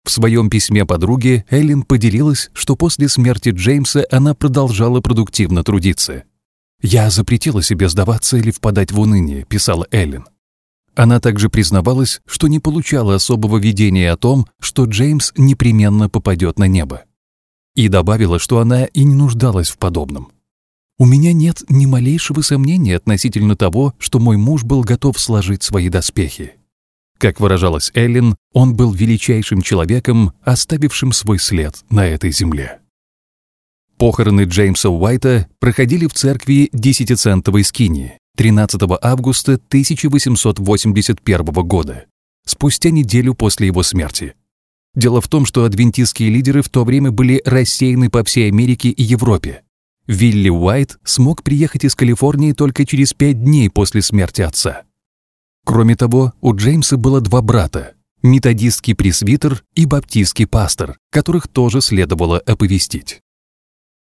В 0.04 0.12
своем 0.12 0.50
письме 0.50 0.86
подруге 0.86 1.46
Эллен 1.50 1.84
поделилась, 1.84 2.50
что 2.54 2.76
после 2.76 3.08
смерти 3.08 3.50
Джеймса 3.50 4.04
она 4.12 4.34
продолжала 4.34 5.00
продуктивно 5.00 5.64
трудиться. 5.64 6.24
«Я 6.82 7.10
запретила 7.10 7.64
себе 7.64 7.88
сдаваться 7.88 8.36
или 8.36 8.52
впадать 8.52 8.92
в 8.92 9.00
уныние»,— 9.00 9.46
писала 9.50 9.88
Эллен. 9.92 10.26
Она 10.96 11.22
также 11.22 11.50
признавалась, 11.50 12.22
что 12.26 12.48
не 12.48 12.60
получала 12.60 13.16
особого 13.16 13.58
видения 13.58 14.12
о 14.12 14.18
том, 14.18 14.46
что 14.60 14.84
Джеймс 14.84 15.32
непременно 15.38 16.10
попадет 16.10 16.60
на 16.60 16.68
небо. 16.68 17.06
И 17.76 17.88
добавила, 17.88 18.40
что 18.40 18.60
она 18.60 18.86
и 18.86 19.04
не 19.04 19.16
нуждалась 19.16 19.70
в 19.70 19.78
подобном. 19.78 20.32
«У 21.00 21.06
меня 21.06 21.34
нет 21.34 21.64
ни 21.70 21.86
малейшего 21.86 22.42
сомнения 22.42 22.98
относительно 22.98 23.56
того, 23.56 23.94
что 23.98 24.20
мой 24.20 24.38
муж 24.38 24.64
был 24.64 24.82
готов 24.82 25.20
сложить 25.20 25.64
свои 25.64 25.90
доспехи. 25.90 26.54
Как 27.18 27.40
выражалась 27.40 27.90
Эллен, 27.94 28.36
он 28.54 28.76
был 28.76 28.92
величайшим 28.92 29.62
человеком, 29.62 30.34
оставившим 30.44 31.14
свой 31.14 31.40
след 31.40 31.84
на 31.90 32.06
этой 32.06 32.32
земле. 32.32 32.80
Похороны 33.98 34.42
Джеймса 34.42 34.90
Уайта 34.90 35.48
проходили 35.60 36.08
в 36.08 36.14
церкви 36.14 36.70
Десятицентовой 36.74 37.64
Скинии 37.64 38.18
13 38.36 38.82
августа 39.02 39.54
1881 39.54 41.46
года, 41.66 42.06
спустя 42.46 42.90
неделю 42.90 43.36
после 43.36 43.68
его 43.68 43.84
смерти. 43.84 44.36
Дело 44.96 45.22
в 45.22 45.28
том, 45.28 45.46
что 45.46 45.66
адвентистские 45.66 46.30
лидеры 46.30 46.62
в 46.62 46.70
то 46.70 46.84
время 46.84 47.12
были 47.12 47.42
рассеяны 47.46 48.10
по 48.10 48.24
всей 48.24 48.50
Америке 48.50 48.90
и 48.90 49.02
Европе. 49.02 49.64
Вилли 50.06 50.50
Уайт 50.50 51.00
смог 51.04 51.44
приехать 51.44 51.86
из 51.86 51.96
Калифорнии 51.96 52.52
только 52.52 52.86
через 52.86 53.14
пять 53.14 53.42
дней 53.42 53.70
после 53.70 54.02
смерти 54.02 54.42
отца. 54.42 54.84
Кроме 55.66 55.96
того, 55.96 56.34
у 56.42 56.54
Джеймса 56.54 56.98
было 56.98 57.22
два 57.22 57.42
брата. 57.42 57.96
методистский 58.22 58.96
пресвитер 58.96 59.64
и 59.76 59.86
баптистский 59.86 60.48
пастор, 60.48 60.98
которых 61.10 61.48
тоже 61.48 61.82
следовало 61.82 62.40
оповестить. 62.40 63.22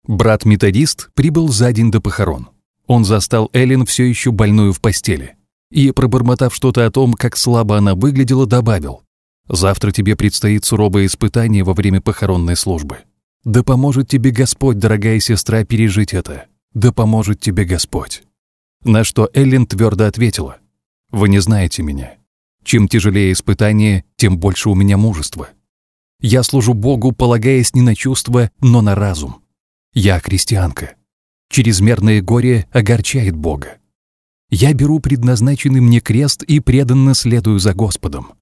Брат-методист 0.06 1.10
прибыл 1.14 1.48
за 1.48 1.72
день 1.72 1.90
до 1.90 2.00
похорон. 2.00 2.48
Он 2.86 3.04
застал 3.04 3.50
Эллен 3.52 3.86
все 3.86 4.04
еще 4.04 4.30
больную 4.30 4.72
в 4.72 4.80
постели 4.80 5.36
и, 5.70 5.90
пробормотав 5.90 6.54
что-то 6.54 6.86
о 6.86 6.90
том, 6.90 7.14
как 7.14 7.36
слабо 7.36 7.78
она 7.78 7.94
выглядела, 7.94 8.46
добавил 8.46 9.03
«Завтра 9.48 9.90
тебе 9.90 10.16
предстоит 10.16 10.64
суровое 10.64 11.06
испытание 11.06 11.64
во 11.64 11.74
время 11.74 12.00
похоронной 12.00 12.56
службы. 12.56 12.98
Да 13.44 13.62
поможет 13.62 14.08
тебе 14.08 14.30
Господь, 14.30 14.78
дорогая 14.78 15.20
сестра, 15.20 15.64
пережить 15.64 16.14
это. 16.14 16.46
Да 16.72 16.92
поможет 16.92 17.40
тебе 17.40 17.64
Господь». 17.64 18.22
На 18.84 19.04
что 19.04 19.30
Эллен 19.34 19.66
твердо 19.66 20.06
ответила 20.06 20.58
«Вы 21.10 21.28
не 21.28 21.40
знаете 21.40 21.82
меня. 21.82 22.14
Чем 22.64 22.88
тяжелее 22.88 23.32
испытание, 23.32 24.04
тем 24.16 24.38
больше 24.38 24.70
у 24.70 24.74
меня 24.74 24.96
мужества. 24.96 25.50
Я 26.20 26.42
служу 26.42 26.72
Богу, 26.72 27.12
полагаясь 27.12 27.74
не 27.74 27.82
на 27.82 27.94
чувства, 27.94 28.50
но 28.60 28.80
на 28.80 28.94
разум. 28.94 29.42
Я 29.92 30.18
христианка. 30.18 30.94
Чрезмерное 31.50 32.22
горе 32.22 32.66
огорчает 32.72 33.36
Бога. 33.36 33.76
Я 34.50 34.72
беру 34.72 35.00
предназначенный 35.00 35.80
мне 35.80 36.00
крест 36.00 36.42
и 36.42 36.60
преданно 36.60 37.14
следую 37.14 37.58
за 37.58 37.74
Господом. 37.74 38.32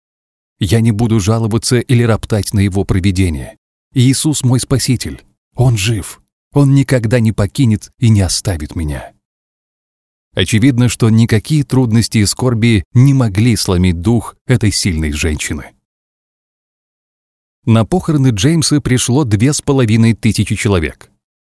Я 0.64 0.78
не 0.78 0.92
буду 0.92 1.18
жаловаться 1.18 1.80
или 1.80 2.04
роптать 2.04 2.54
на 2.54 2.60
Его 2.60 2.84
провидение. 2.84 3.56
Иисус 3.94 4.44
мой 4.44 4.60
Спаситель. 4.60 5.24
Он 5.56 5.76
жив. 5.76 6.22
Он 6.52 6.72
никогда 6.72 7.18
не 7.18 7.32
покинет 7.32 7.90
и 7.98 8.08
не 8.10 8.20
оставит 8.20 8.76
меня. 8.76 9.10
Очевидно, 10.36 10.88
что 10.88 11.10
никакие 11.10 11.64
трудности 11.64 12.18
и 12.18 12.26
скорби 12.26 12.84
не 12.94 13.12
могли 13.12 13.56
сломить 13.56 14.02
дух 14.02 14.36
этой 14.46 14.70
сильной 14.70 15.10
женщины. 15.10 15.72
На 17.66 17.84
похороны 17.84 18.28
Джеймса 18.28 18.80
пришло 18.80 19.24
две 19.24 19.52
с 19.52 19.62
половиной 19.62 20.14
тысячи 20.14 20.54
человек. 20.54 21.10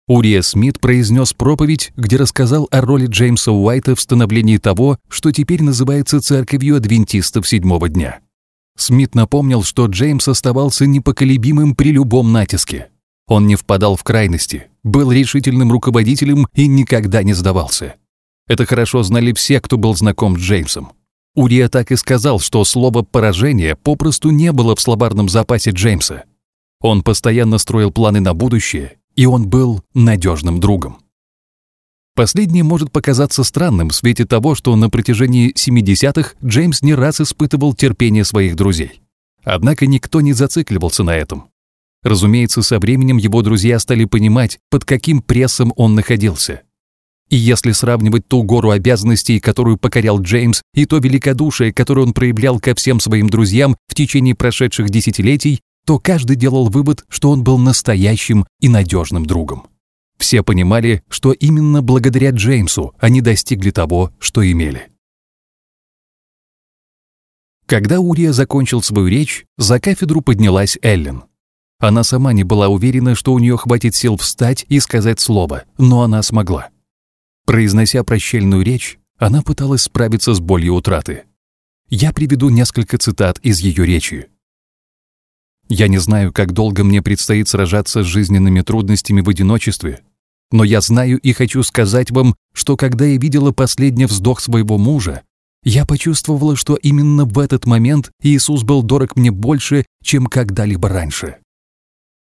Урия 0.07 0.43
Смит 0.43 0.81
произнес 0.81 1.33
проповедь, 1.33 1.93
где 1.97 2.19
рассказал 2.19 2.69
о 2.71 2.83
роли 2.83 3.07
Джеймса 3.07 3.53
Уайта 3.53 3.97
в 3.97 4.01
становлении 4.03 4.59
того, 4.59 4.99
что 5.09 5.33
теперь 5.33 5.63
называется 5.63 6.21
церковью 6.21 6.77
адвентистов 6.77 7.49
седьмого 7.49 7.89
дня. 7.89 8.21
Смит 8.79 9.17
напомнил, 9.17 9.65
что 9.65 9.87
Джеймс 9.87 10.29
оставался 10.29 10.87
непоколебимым 10.87 11.75
при 11.75 11.91
любом 11.91 12.33
натиске. 12.33 12.91
Он 13.27 13.47
не 13.47 13.57
впадал 13.57 13.97
в 13.97 14.05
крайности, 14.05 14.69
был 14.85 15.11
решительным 15.11 15.73
руководителем 15.73 16.47
и 16.55 16.69
никогда 16.69 17.25
не 17.25 17.35
сдавался. 17.35 17.97
Это 18.47 18.65
хорошо 18.67 19.03
знали 19.03 19.33
все, 19.33 19.61
кто 19.61 19.77
был 19.77 19.97
знаком 19.97 20.39
с 20.39 20.41
Джеймсом. 20.41 20.93
Урия 21.35 21.69
так 21.69 21.91
и 21.91 21.97
сказал, 21.97 22.39
что 22.39 22.65
слово 22.65 23.03
«поражение» 23.03 23.77
попросту 23.77 24.31
не 24.31 24.53
было 24.53 24.77
в 24.77 24.81
словарном 24.81 25.29
запасе 25.29 25.73
Джеймса. 25.73 26.25
Он 26.81 27.03
постоянно 27.03 27.59
строил 27.59 27.91
планы 27.91 28.21
на 28.21 28.33
будущее, 28.33 28.99
и 29.17 29.27
он 29.27 29.49
был 29.49 29.83
надежным 29.93 30.61
другом. 30.61 30.99
Последнее 32.19 32.65
может 32.65 32.91
показаться 32.91 33.45
странным 33.45 33.91
в 33.91 33.95
свете 33.95 34.25
того, 34.25 34.57
что 34.57 34.75
на 34.75 34.91
протяжении 34.91 35.55
70-х 35.55 36.33
Джеймс 36.45 36.83
не 36.83 36.93
раз 36.93 37.21
испытывал 37.21 37.75
терпение 37.75 38.25
своих 38.25 38.57
друзей. 38.57 39.03
Однако 39.45 39.87
никто 39.87 40.21
не 40.21 40.33
зацикливался 40.33 41.05
на 41.05 41.15
этом. 41.15 41.45
Разумеется, 42.03 42.63
со 42.63 42.81
временем 42.81 43.19
его 43.19 43.41
друзья 43.43 43.79
стали 43.79 44.05
понимать, 44.05 44.59
под 44.69 44.85
каким 44.85 45.23
прессом 45.23 45.73
он 45.77 45.95
находился. 45.95 46.63
И 47.31 47.37
если 47.37 47.71
сравнивать 47.71 48.27
ту 48.27 48.43
гору 48.43 48.71
обязанностей, 48.71 49.39
которую 49.39 49.77
покорял 49.77 50.21
Джеймс, 50.21 50.63
и 50.75 50.87
то 50.87 50.99
великодушие, 50.99 51.73
которое 51.73 52.01
он 52.03 52.15
проявлял 52.15 52.59
ко 52.59 52.75
всем 52.75 52.99
своим 52.99 53.31
друзьям 53.31 53.77
в 53.87 53.95
течение 53.95 54.35
прошедших 54.35 54.91
десятилетий, 54.91 55.61
то 55.87 56.01
каждый 56.01 56.35
делал 56.35 56.69
вывод, 56.69 57.05
что 57.09 57.31
он 57.31 57.45
был 57.45 57.59
настоящим 57.59 58.45
и 58.59 58.69
надежным 58.69 59.25
другом. 59.25 59.69
Все 60.19 60.43
понимали, 60.43 61.03
что 61.09 61.33
именно 61.33 61.81
благодаря 61.81 62.31
Джеймсу 62.31 62.95
они 62.99 63.21
достигли 63.21 63.71
того, 63.71 64.13
что 64.19 64.49
имели. 64.51 64.89
Когда 67.67 68.01
Урия 68.01 68.33
закончил 68.33 68.83
свою 68.83 69.09
речь, 69.09 69.47
за 69.57 69.79
кафедру 69.79 70.23
поднялась 70.23 70.79
Эллен. 70.83 71.25
Она 71.79 72.03
сама 72.03 72.33
не 72.33 72.43
была 72.43 72.69
уверена, 72.69 73.15
что 73.15 73.33
у 73.33 73.39
нее 73.39 73.57
хватит 73.57 73.95
сил 73.95 74.17
встать 74.17 74.65
и 74.69 74.81
сказать 74.81 75.21
слово, 75.21 75.65
но 75.77 76.03
она 76.03 76.23
смогла. 76.23 76.71
Произнося 77.47 78.03
прощальную 78.03 78.63
речь, 78.63 78.99
она 79.17 79.43
пыталась 79.43 79.83
справиться 79.83 80.35
с 80.35 80.41
болью 80.41 80.75
утраты. 80.75 81.25
Я 81.89 82.13
приведу 82.13 82.49
несколько 82.49 82.99
цитат 82.99 83.39
из 83.41 83.61
ее 83.61 83.87
речи. 83.87 84.29
«Я 85.69 85.89
не 85.89 85.99
знаю, 85.99 86.33
как 86.33 86.53
долго 86.53 86.85
мне 86.85 87.03
предстоит 87.03 87.49
сражаться 87.49 88.03
с 88.03 88.07
жизненными 88.07 88.63
трудностями 88.63 89.21
в 89.21 89.29
одиночестве, 89.29 90.01
но 90.51 90.65
я 90.65 90.81
знаю 90.81 91.19
и 91.19 91.33
хочу 91.33 91.63
сказать 91.63 92.11
вам, 92.11 92.35
что 92.55 92.77
когда 92.77 93.05
я 93.05 93.19
видела 93.19 93.53
последний 93.53 94.07
вздох 94.07 94.41
своего 94.41 94.79
мужа, 94.79 95.23
я 95.63 95.85
почувствовала, 95.85 96.57
что 96.57 96.77
именно 96.77 97.25
в 97.25 97.39
этот 97.39 97.67
момент 97.67 98.11
Иисус 98.23 98.63
был 98.63 98.83
дорог 98.83 99.17
мне 99.17 99.31
больше, 99.31 99.85
чем 100.03 100.27
когда-либо 100.27 100.89
раньше. 100.89 101.37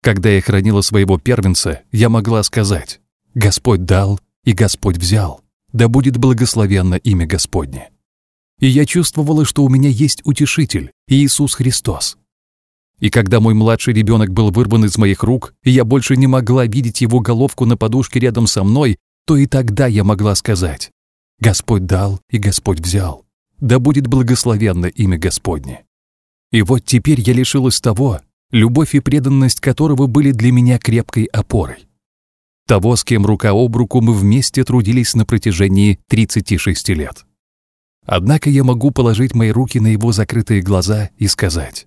Когда 0.03 0.29
я 0.29 0.41
хранила 0.41 0.83
своего 0.83 1.19
первенца, 1.19 1.81
я 1.91 2.09
могла 2.09 2.43
сказать 2.43 3.01
«Господь 3.35 3.85
дал, 3.85 4.21
и 4.45 4.53
Господь 4.53 4.99
взял, 4.99 5.41
да 5.73 5.89
будет 5.89 6.19
благословенно 6.19 6.95
имя 6.95 7.27
Господне. 7.27 7.91
И 8.61 8.69
я 8.69 8.87
чувствовала, 8.87 9.45
что 9.45 9.65
у 9.65 9.69
меня 9.69 9.89
есть 9.89 10.21
утешитель, 10.25 10.93
Иисус 11.09 11.55
Христос. 11.55 12.17
И 13.01 13.11
когда 13.11 13.41
мой 13.41 13.55
младший 13.55 13.93
ребенок 13.95 14.33
был 14.33 14.51
вырван 14.51 14.85
из 14.85 14.97
моих 14.99 15.23
рук, 15.23 15.55
и 15.63 15.71
я 15.71 15.85
больше 15.85 16.17
не 16.17 16.27
могла 16.27 16.67
видеть 16.67 17.01
его 17.01 17.21
головку 17.21 17.67
на 17.67 17.77
подушке 17.77 18.21
рядом 18.21 18.47
со 18.47 18.65
мной, 18.65 18.97
то 19.27 19.37
и 19.37 19.47
тогда 19.47 19.87
я 19.87 20.05
могла 20.05 20.35
сказать 20.35 20.91
«Господь 21.41 21.87
дал, 21.87 22.21
и 22.31 22.39
Господь 22.39 22.81
взял, 22.81 23.25
да 23.59 23.79
будет 23.79 24.07
благословенно 24.07 24.87
имя 24.87 25.19
Господне». 25.19 25.85
И 26.53 26.63
вот 26.63 26.85
теперь 26.85 27.21
я 27.21 27.33
лишилась 27.33 27.81
того, 27.81 28.21
любовь 28.51 28.95
и 28.95 29.01
преданность 29.01 29.61
которого 29.61 30.07
были 30.07 30.31
для 30.31 30.53
меня 30.53 30.79
крепкой 30.79 31.25
опорой 31.25 31.87
того, 32.67 32.97
с 32.97 33.05
кем 33.05 33.27
рука 33.27 33.51
об 33.51 33.77
руку 33.77 34.01
мы 34.01 34.13
вместе 34.13 34.65
трудились 34.65 35.15
на 35.15 35.27
протяжении 35.27 35.99
36 36.09 36.89
лет. 36.91 37.25
Однако 38.07 38.51
я 38.51 38.65
могу 38.65 38.91
положить 38.91 39.35
мои 39.35 39.51
руки 39.51 39.81
на 39.81 39.89
его 39.89 40.13
закрытые 40.13 40.63
глаза 40.63 41.11
и 41.17 41.27
сказать, 41.27 41.87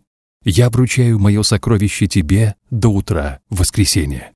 «Я 0.49 0.69
вручаю 0.69 1.19
мое 1.19 1.43
сокровище 1.43 2.07
тебе 2.07 2.55
до 2.71 2.87
утра 2.87 3.41
воскресенья». 3.49 4.33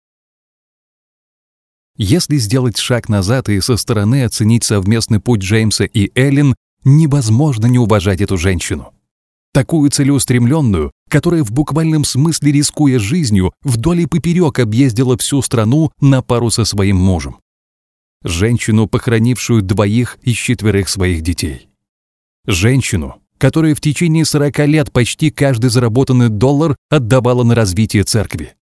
Если 1.98 2.38
сделать 2.38 2.77
шаг 2.77 3.10
назад 3.10 3.50
и 3.50 3.62
со 3.62 3.77
стороны 3.77 4.24
оценить 4.24 4.63
совместный 4.63 5.20
путь 5.20 5.41
Джеймса 5.41 5.86
и 5.86 6.12
Эллен, 6.13 6.53
невозможно 6.84 7.65
не 7.65 7.80
уважать 7.80 8.22
эту 8.22 8.38
женщину 8.38 8.94
такую 9.51 9.89
целеустремленную, 9.91 10.91
которая 11.10 11.44
в 11.44 11.51
буквальном 11.51 12.03
смысле 12.03 12.51
рискуя 12.51 13.00
жизнью, 13.00 13.53
вдоль 13.63 14.01
и 14.01 14.06
поперек 14.06 14.60
объездила 14.60 15.18
всю 15.18 15.41
страну 15.41 15.91
на 16.00 16.22
пару 16.22 16.50
со 16.50 16.65
своим 16.65 16.98
мужем. 16.98 17.38
Женщину, 18.24 18.88
похоронившую 18.88 19.62
двоих 19.62 20.18
из 20.22 20.36
четверых 20.36 20.89
своих 20.89 21.22
детей. 21.22 21.70
Женщину, 22.46 23.22
которая 23.41 23.74
в 23.74 23.81
течение 23.81 24.24
40 24.24 24.60
лет 24.67 24.91
почти 24.91 25.31
каждый 25.31 25.71
заработанный 25.71 26.29
доллар 26.29 26.75
отдавала 26.91 27.41
на 27.43 27.55
развитие 27.55 28.03
церкви. 28.03 28.53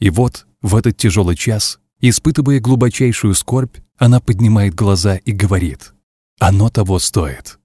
И 0.00 0.10
вот 0.10 0.48
в 0.62 0.74
этот 0.74 0.96
тяжелый 0.96 1.36
час, 1.36 1.78
испытывая 2.00 2.58
глубочайшую 2.58 3.34
скорбь, 3.34 3.76
она 3.96 4.18
поднимает 4.18 4.74
глаза 4.74 5.14
и 5.14 5.30
говорит 5.30 5.94
«Оно 6.40 6.70
того 6.70 6.98
стоит». 6.98 7.60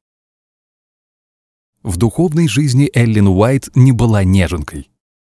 В 1.82 1.98
духовной 1.98 2.48
жизни 2.48 2.92
Эллен 2.94 3.28
Уайт 3.28 3.76
не 3.76 3.92
была 3.92 4.24
неженкой. 4.24 4.92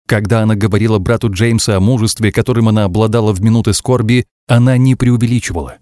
Когда 0.09 0.41
она 0.43 0.57
говорила 0.57 0.99
брату 0.99 1.31
Джеймса 1.31 1.77
о 1.77 1.81
мужестве, 1.81 2.33
которым 2.33 2.69
она 2.69 2.83
обладала 2.83 3.33
в 3.33 3.41
минуты 3.41 3.75
скорби, 3.75 4.27
она 4.49 4.77
не 4.77 4.97
преувеличивала. 4.97 5.79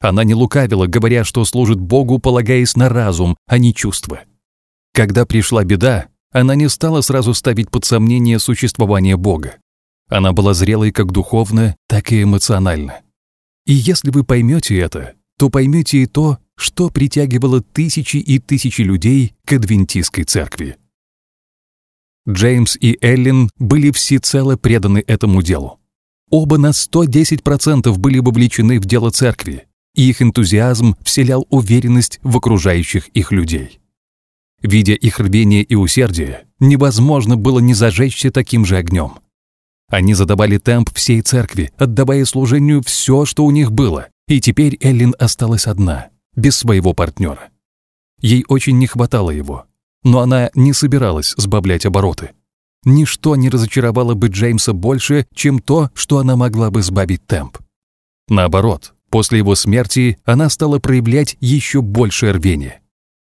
Она 0.00 0.24
не 0.24 0.34
лукавила, 0.34 0.88
говоря, 0.88 1.22
что 1.22 1.44
служит 1.44 1.78
Богу, 1.78 2.18
полагаясь 2.18 2.74
на 2.74 2.88
разум, 2.88 3.36
а 3.46 3.56
не 3.58 3.72
чувства. 3.72 4.22
Когда 4.92 5.24
пришла 5.24 5.64
беда, 5.64 6.08
она 6.32 6.54
не 6.54 6.68
стала 6.68 7.00
сразу 7.00 7.34
ставить 7.34 7.70
под 7.70 7.84
сомнение 7.84 8.38
существование 8.38 9.16
Бога. 9.16 9.56
Она 10.08 10.32
была 10.32 10.54
зрелой 10.54 10.92
как 10.92 11.12
духовно, 11.12 11.76
так 11.88 12.12
и 12.12 12.22
эмоционально. 12.22 13.00
И 13.66 13.72
если 13.72 14.10
вы 14.10 14.24
поймете 14.24 14.78
это, 14.78 15.14
то 15.38 15.48
поймете 15.48 16.02
и 16.02 16.06
то, 16.06 16.38
что 16.56 16.90
притягивало 16.90 17.62
тысячи 17.62 18.18
и 18.18 18.38
тысячи 18.38 18.82
людей 18.82 19.34
к 19.44 19.52
адвентистской 19.52 20.24
церкви. 20.24 20.76
Джеймс 22.28 22.76
и 22.76 22.98
Эллен 23.00 23.50
были 23.58 23.90
всецело 23.90 24.56
преданы 24.56 25.02
этому 25.06 25.42
делу. 25.42 25.80
Оба 26.30 26.58
на 26.58 26.70
110% 26.70 27.96
были 27.96 28.18
вовлечены 28.18 28.78
в 28.78 28.84
дело 28.84 29.10
церкви, 29.10 29.66
и 29.94 30.08
их 30.08 30.22
энтузиазм 30.22 30.96
вселял 31.02 31.46
уверенность 31.50 32.20
в 32.22 32.36
окружающих 32.36 33.08
их 33.08 33.32
людей. 33.32 33.80
Видя 34.62 34.92
их 34.92 35.20
рвение 35.20 35.62
и 35.62 35.74
усердие, 35.74 36.46
невозможно 36.58 37.36
было 37.36 37.60
не 37.60 37.74
зажечься 37.74 38.30
таким 38.30 38.64
же 38.64 38.76
огнем. 38.76 39.18
Они 39.88 40.14
задавали 40.14 40.58
темп 40.58 40.90
всей 40.94 41.20
церкви, 41.22 41.72
отдавая 41.76 42.24
служению 42.24 42.82
все, 42.82 43.24
что 43.24 43.44
у 43.44 43.50
них 43.50 43.72
было, 43.72 44.08
и 44.28 44.40
теперь 44.40 44.78
Эллин 44.80 45.14
осталась 45.18 45.66
одна, 45.66 46.08
без 46.36 46.56
своего 46.56 46.92
партнера. 46.92 47.50
Ей 48.20 48.44
очень 48.48 48.78
не 48.78 48.86
хватало 48.86 49.30
его, 49.30 49.64
но 50.04 50.20
она 50.20 50.50
не 50.54 50.72
собиралась 50.72 51.34
сбавлять 51.36 51.86
обороты. 51.86 52.30
Ничто 52.84 53.36
не 53.36 53.50
разочаровало 53.50 54.14
бы 54.14 54.28
Джеймса 54.28 54.72
больше, 54.72 55.26
чем 55.34 55.58
то, 55.58 55.90
что 55.94 56.18
она 56.18 56.36
могла 56.36 56.70
бы 56.70 56.82
сбавить 56.82 57.26
темп. 57.26 57.58
Наоборот, 58.28 58.94
после 59.10 59.38
его 59.38 59.54
смерти 59.54 60.18
она 60.24 60.48
стала 60.48 60.78
проявлять 60.78 61.36
еще 61.40 61.82
большее 61.82 62.32
рвение. 62.32 62.80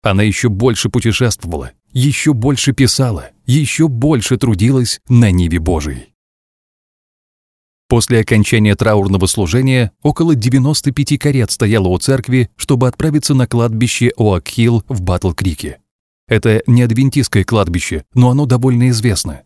Она 0.02 0.22
еще 0.22 0.48
больше 0.48 0.88
путешествовала, 0.88 1.72
еще 1.92 2.32
больше 2.32 2.72
писала, 2.72 3.30
еще 3.46 3.88
больше 3.88 4.36
трудилась 4.36 5.00
на 5.08 5.30
Ниве 5.30 5.58
Божией. 5.58 6.14
После 7.88 8.20
окончания 8.20 8.76
траурного 8.76 9.26
служения 9.26 9.92
около 10.02 10.34
95 10.34 11.18
карет 11.18 11.50
стояло 11.50 11.88
у 11.88 11.98
церкви, 11.98 12.50
чтобы 12.56 12.86
отправиться 12.86 13.32
на 13.34 13.46
кладбище 13.46 14.12
Оакхилл 14.16 14.84
в 14.88 15.00
Батл-Крике. 15.00 15.78
Это 16.28 16.62
не 16.66 16.82
адвентистское 16.82 17.44
кладбище, 17.44 18.04
но 18.12 18.30
оно 18.30 18.44
довольно 18.44 18.90
известно. 18.90 19.44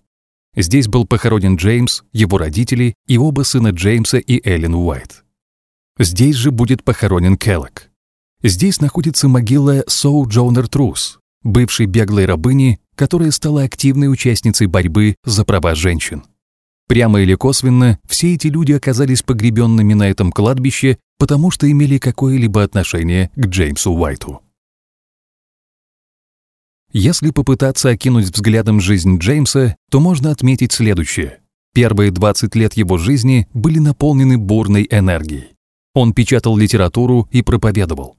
Здесь 0.56 0.88
был 0.88 1.06
похоронен 1.06 1.54
Джеймс, 1.54 2.02
его 2.12 2.36
родители 2.36 2.94
и 3.06 3.16
оба 3.16 3.42
сына 3.42 3.68
Джеймса 3.68 4.18
и 4.18 4.46
Эллен 4.46 4.74
Уайт. 4.74 5.24
Здесь 5.98 6.34
же 6.34 6.50
будет 6.50 6.82
похоронен 6.82 7.38
Келлок. 7.38 7.91
Здесь 8.42 8.80
находится 8.80 9.28
могила 9.28 9.84
Соу 9.86 10.28
Джонер 10.28 10.66
Трус, 10.66 11.20
бывшей 11.44 11.86
беглой 11.86 12.26
рабыни, 12.26 12.80
которая 12.96 13.30
стала 13.30 13.62
активной 13.62 14.10
участницей 14.10 14.66
борьбы 14.66 15.14
за 15.24 15.44
права 15.44 15.76
женщин. 15.76 16.24
Прямо 16.88 17.20
или 17.20 17.34
косвенно, 17.34 18.00
все 18.06 18.34
эти 18.34 18.48
люди 18.48 18.72
оказались 18.72 19.22
погребенными 19.22 19.94
на 19.94 20.10
этом 20.10 20.32
кладбище, 20.32 20.98
потому 21.18 21.52
что 21.52 21.70
имели 21.70 21.98
какое-либо 21.98 22.64
отношение 22.64 23.30
к 23.36 23.46
Джеймсу 23.46 23.92
Уайту. 23.92 24.42
Если 26.92 27.30
попытаться 27.30 27.90
окинуть 27.90 28.26
взглядом 28.26 28.80
жизнь 28.80 29.18
Джеймса, 29.18 29.76
то 29.88 30.00
можно 30.00 30.30
отметить 30.32 30.72
следующее. 30.72 31.38
Первые 31.72 32.10
20 32.10 32.54
лет 32.56 32.74
его 32.74 32.98
жизни 32.98 33.48
были 33.54 33.78
наполнены 33.78 34.36
бурной 34.36 34.86
энергией. 34.90 35.54
Он 35.94 36.12
печатал 36.12 36.56
литературу 36.56 37.28
и 37.30 37.40
проповедовал. 37.42 38.16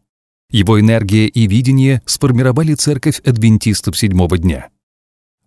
Его 0.53 0.79
энергия 0.79 1.25
и 1.25 1.47
видение 1.47 2.03
сформировали 2.05 2.75
церковь 2.75 3.19
адвентистов 3.25 3.97
седьмого 3.97 4.37
дня. 4.37 4.69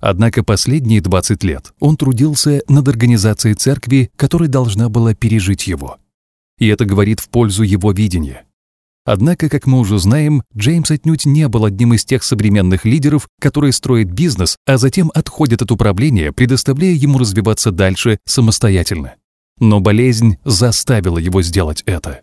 Однако 0.00 0.42
последние 0.42 1.00
20 1.00 1.44
лет 1.44 1.72
он 1.78 1.96
трудился 1.96 2.60
над 2.68 2.88
организацией 2.88 3.54
церкви, 3.54 4.10
которая 4.16 4.48
должна 4.48 4.88
была 4.88 5.14
пережить 5.14 5.68
его. 5.68 5.98
И 6.58 6.66
это 6.66 6.84
говорит 6.84 7.20
в 7.20 7.28
пользу 7.28 7.62
его 7.62 7.92
видения. 7.92 8.46
Однако, 9.04 9.48
как 9.48 9.66
мы 9.66 9.78
уже 9.78 10.00
знаем, 10.00 10.42
Джеймс 10.56 10.90
отнюдь 10.90 11.24
не 11.24 11.46
был 11.46 11.64
одним 11.64 11.94
из 11.94 12.04
тех 12.04 12.24
современных 12.24 12.84
лидеров, 12.84 13.28
которые 13.40 13.72
строят 13.72 14.08
бизнес, 14.08 14.56
а 14.66 14.76
затем 14.76 15.12
отходят 15.14 15.62
от 15.62 15.70
управления, 15.70 16.32
предоставляя 16.32 16.92
ему 16.92 17.18
развиваться 17.18 17.70
дальше 17.70 18.18
самостоятельно. 18.26 19.14
Но 19.60 19.78
болезнь 19.78 20.38
заставила 20.44 21.18
его 21.18 21.42
сделать 21.42 21.84
это. 21.86 22.22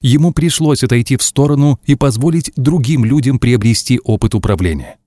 Ему 0.00 0.32
пришлось 0.32 0.84
отойти 0.84 1.16
в 1.16 1.22
сторону 1.22 1.80
и 1.84 1.96
позволить 1.96 2.52
другим 2.56 3.04
людям 3.04 3.38
приобрести 3.38 4.00
опыт 4.04 4.34
управления. 4.34 4.98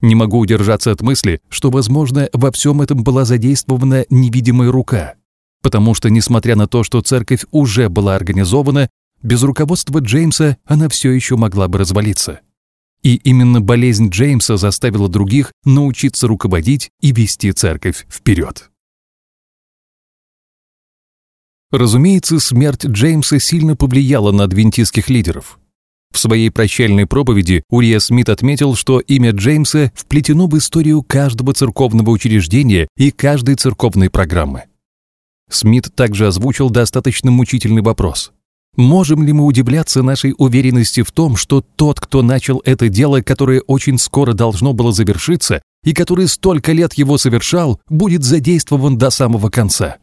Не 0.00 0.14
могу 0.14 0.38
удержаться 0.38 0.90
от 0.90 1.00
мысли, 1.00 1.40
что, 1.48 1.70
возможно, 1.70 2.28
во 2.32 2.50
всем 2.50 2.82
этом 2.82 3.02
была 3.02 3.24
задействована 3.24 4.04
невидимая 4.10 4.70
рука, 4.70 5.14
потому 5.62 5.94
что, 5.94 6.10
несмотря 6.10 6.56
на 6.56 6.66
то, 6.66 6.82
что 6.82 7.00
церковь 7.00 7.46
уже 7.50 7.88
была 7.88 8.14
организована, 8.16 8.90
без 9.22 9.42
руководства 9.42 10.00
Джеймса 10.00 10.58
она 10.64 10.88
все 10.88 11.12
еще 11.12 11.36
могла 11.36 11.68
бы 11.68 11.78
развалиться. 11.78 12.40
И 13.02 13.14
именно 13.16 13.60
болезнь 13.60 14.08
Джеймса 14.08 14.56
заставила 14.56 15.08
других 15.08 15.52
научиться 15.64 16.26
руководить 16.26 16.90
и 17.00 17.12
вести 17.12 17.52
церковь 17.52 18.06
вперед. 18.10 18.70
Разумеется, 21.76 22.40
смерть 22.40 22.86
Джеймса 22.86 23.38
сильно 23.38 23.76
повлияла 23.76 24.32
на 24.32 24.44
адвентистских 24.44 25.10
лидеров. 25.10 25.58
В 26.10 26.18
своей 26.18 26.50
прощальной 26.50 27.04
проповеди 27.04 27.64
Урия 27.68 27.98
Смит 27.98 28.30
отметил, 28.30 28.74
что 28.74 28.98
имя 28.98 29.32
Джеймса 29.32 29.92
вплетено 29.94 30.46
в 30.46 30.56
историю 30.56 31.02
каждого 31.02 31.52
церковного 31.52 32.08
учреждения 32.08 32.88
и 32.96 33.10
каждой 33.10 33.56
церковной 33.56 34.08
программы. 34.08 34.62
Смит 35.50 35.94
также 35.94 36.28
озвучил 36.28 36.70
достаточно 36.70 37.30
мучительный 37.30 37.82
вопрос. 37.82 38.32
Можем 38.76 39.22
ли 39.22 39.34
мы 39.34 39.44
удивляться 39.44 40.02
нашей 40.02 40.34
уверенности 40.38 41.02
в 41.02 41.12
том, 41.12 41.36
что 41.36 41.60
тот, 41.60 42.00
кто 42.00 42.22
начал 42.22 42.62
это 42.64 42.88
дело, 42.88 43.20
которое 43.20 43.60
очень 43.60 43.98
скоро 43.98 44.32
должно 44.32 44.72
было 44.72 44.92
завершиться, 44.92 45.60
и 45.84 45.92
который 45.92 46.26
столько 46.26 46.72
лет 46.72 46.94
его 46.94 47.18
совершал, 47.18 47.78
будет 47.90 48.24
задействован 48.24 48.96
до 48.96 49.10
самого 49.10 49.50
конца? 49.50 49.98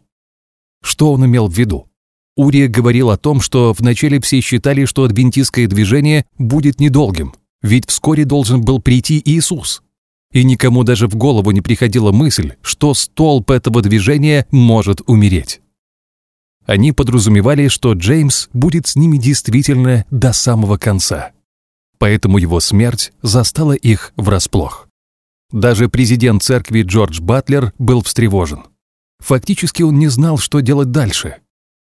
Что 0.83 1.13
он 1.13 1.25
имел 1.25 1.47
в 1.47 1.57
виду? 1.57 1.87
Урия 2.35 2.67
говорил 2.67 3.09
о 3.09 3.17
том, 3.17 3.41
что 3.41 3.73
вначале 3.73 4.19
все 4.19 4.41
считали, 4.41 4.85
что 4.85 5.03
адвентистское 5.03 5.67
движение 5.67 6.25
будет 6.37 6.79
недолгим, 6.79 7.33
ведь 7.61 7.89
вскоре 7.89 8.25
должен 8.25 8.61
был 8.61 8.81
прийти 8.81 9.21
Иисус. 9.23 9.81
И 10.31 10.43
никому 10.43 10.83
даже 10.83 11.07
в 11.07 11.15
голову 11.15 11.51
не 11.51 11.61
приходила 11.61 12.11
мысль, 12.11 12.53
что 12.61 12.93
столб 12.95 13.51
этого 13.51 13.81
движения 13.81 14.47
может 14.51 15.01
умереть. 15.05 15.61
Они 16.65 16.91
подразумевали, 16.91 17.67
что 17.67 17.93
Джеймс 17.93 18.49
будет 18.51 18.87
с 18.87 18.95
ними 18.95 19.17
действительно 19.17 20.05
до 20.09 20.33
самого 20.33 20.77
конца. 20.77 21.31
Поэтому 21.99 22.39
его 22.39 22.59
смерть 22.59 23.13
застала 23.21 23.73
их 23.73 24.11
врасплох. 24.15 24.87
Даже 25.51 25.87
президент 25.87 26.41
церкви 26.41 26.81
Джордж 26.81 27.21
Батлер 27.21 27.73
был 27.77 28.01
встревожен. 28.01 28.63
Фактически 29.23 29.83
он 29.83 29.97
не 29.99 30.09
знал, 30.09 30.37
что 30.37 30.59
делать 30.59 30.91
дальше. 30.91 31.37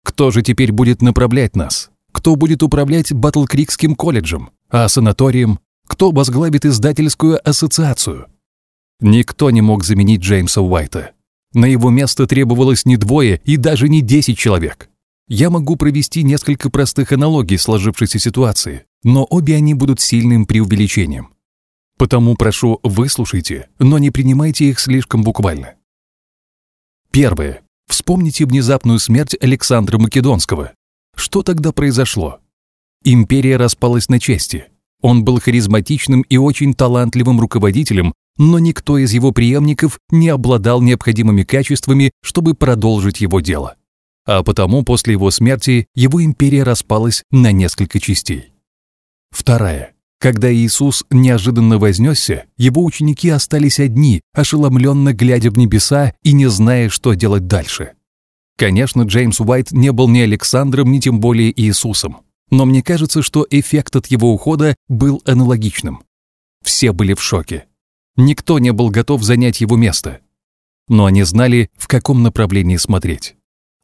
Кто 0.04 0.30
же 0.30 0.44
теперь 0.44 0.72
будет 0.72 1.02
направлять 1.02 1.56
нас? 1.56 1.90
Кто 2.12 2.36
будет 2.36 2.62
управлять 2.62 3.12
Батлкрикским 3.12 3.96
колледжем, 3.96 4.52
а 4.70 4.88
санаторием? 4.88 5.60
Кто 5.88 6.12
возглавит 6.12 6.64
издательскую 6.64 7.40
ассоциацию? 7.44 8.28
Никто 9.00 9.50
не 9.50 9.62
мог 9.62 9.84
заменить 9.84 10.22
Джеймса 10.22 10.62
Уайта. 10.62 11.14
На 11.54 11.66
его 11.66 11.90
место 11.90 12.28
требовалось 12.28 12.86
не 12.86 12.98
двое 12.98 13.42
и 13.46 13.58
даже 13.58 13.90
не 13.90 14.02
десять 14.02 14.38
человек. 14.38 14.90
Я 15.28 15.50
могу 15.50 15.76
провести 15.76 16.22
несколько 16.22 16.70
простых 16.70 17.14
аналогий 17.14 17.58
сложившейся 17.58 18.20
ситуации, 18.20 18.86
но 19.04 19.26
обе 19.28 19.56
они 19.56 19.74
будут 19.74 20.00
сильным 20.00 20.46
преувеличением. 20.46 21.34
Потому 21.98 22.36
прошу, 22.36 22.80
выслушайте, 22.84 23.70
но 23.80 23.98
не 23.98 24.12
принимайте 24.12 24.66
их 24.66 24.80
слишком 24.80 25.24
буквально. 25.24 25.76
Первое. 27.14 27.62
Вспомните 27.88 28.44
внезапную 28.44 28.98
смерть 28.98 29.38
Александра 29.40 30.00
Македонского. 30.00 30.74
Что 31.16 31.44
тогда 31.44 31.72
произошло? 31.72 32.40
Империя 33.04 33.58
распалась 33.58 34.10
на 34.10 34.20
части. 34.20 34.66
Он 35.00 35.24
был 35.24 35.40
харизматичным 35.40 36.22
и 36.22 36.38
очень 36.38 36.74
талантливым 36.74 37.40
руководителем, 37.40 38.16
но 38.40 38.58
никто 38.58 38.98
из 38.98 39.14
его 39.14 39.32
преемников 39.32 40.00
не 40.10 40.30
обладал 40.30 40.82
необходимыми 40.82 41.44
качествами, 41.44 42.10
чтобы 42.24 42.56
продолжить 42.56 43.22
его 43.22 43.42
дело. 43.42 43.76
А 44.26 44.42
потому 44.42 44.84
после 44.84 45.14
его 45.14 45.30
смерти 45.30 45.86
его 45.94 46.24
империя 46.24 46.64
распалась 46.64 47.24
на 47.30 47.52
несколько 47.52 48.00
частей. 48.00 48.54
Вторая. 49.30 49.94
Когда 50.24 50.54
Иисус 50.54 51.04
неожиданно 51.10 51.78
вознесся, 51.78 52.46
его 52.56 52.86
ученики 52.86 53.28
остались 53.28 53.78
одни, 53.78 54.22
ошеломленно 54.34 55.12
глядя 55.12 55.52
в 55.52 55.58
небеса 55.58 56.14
и 56.24 56.32
не 56.32 56.50
зная, 56.50 56.88
что 56.88 57.14
делать 57.14 57.48
дальше. 57.48 57.92
Конечно, 58.58 59.02
Джеймс 59.02 59.42
Уайт 59.42 59.74
не 59.74 59.92
был 59.92 60.08
ни 60.08 60.22
Александром, 60.22 60.94
ни 60.94 61.00
тем 61.00 61.20
более 61.20 61.52
Иисусом. 61.62 62.20
Но 62.50 62.64
мне 62.64 62.82
кажется, 62.82 63.22
что 63.22 63.46
эффект 63.50 63.98
от 63.98 64.08
его 64.08 64.34
ухода 64.34 64.78
был 64.88 65.22
аналогичным. 65.26 66.04
Все 66.64 66.94
были 66.94 67.16
в 67.16 67.22
шоке. 67.22 67.66
Никто 68.16 68.60
не 68.60 68.72
был 68.72 68.92
готов 68.92 69.24
занять 69.24 69.60
его 69.60 69.76
место. 69.76 70.22
Но 70.88 71.04
они 71.04 71.24
знали, 71.24 71.70
в 71.76 71.90
каком 71.90 72.24
направлении 72.24 72.78
смотреть. 72.78 73.36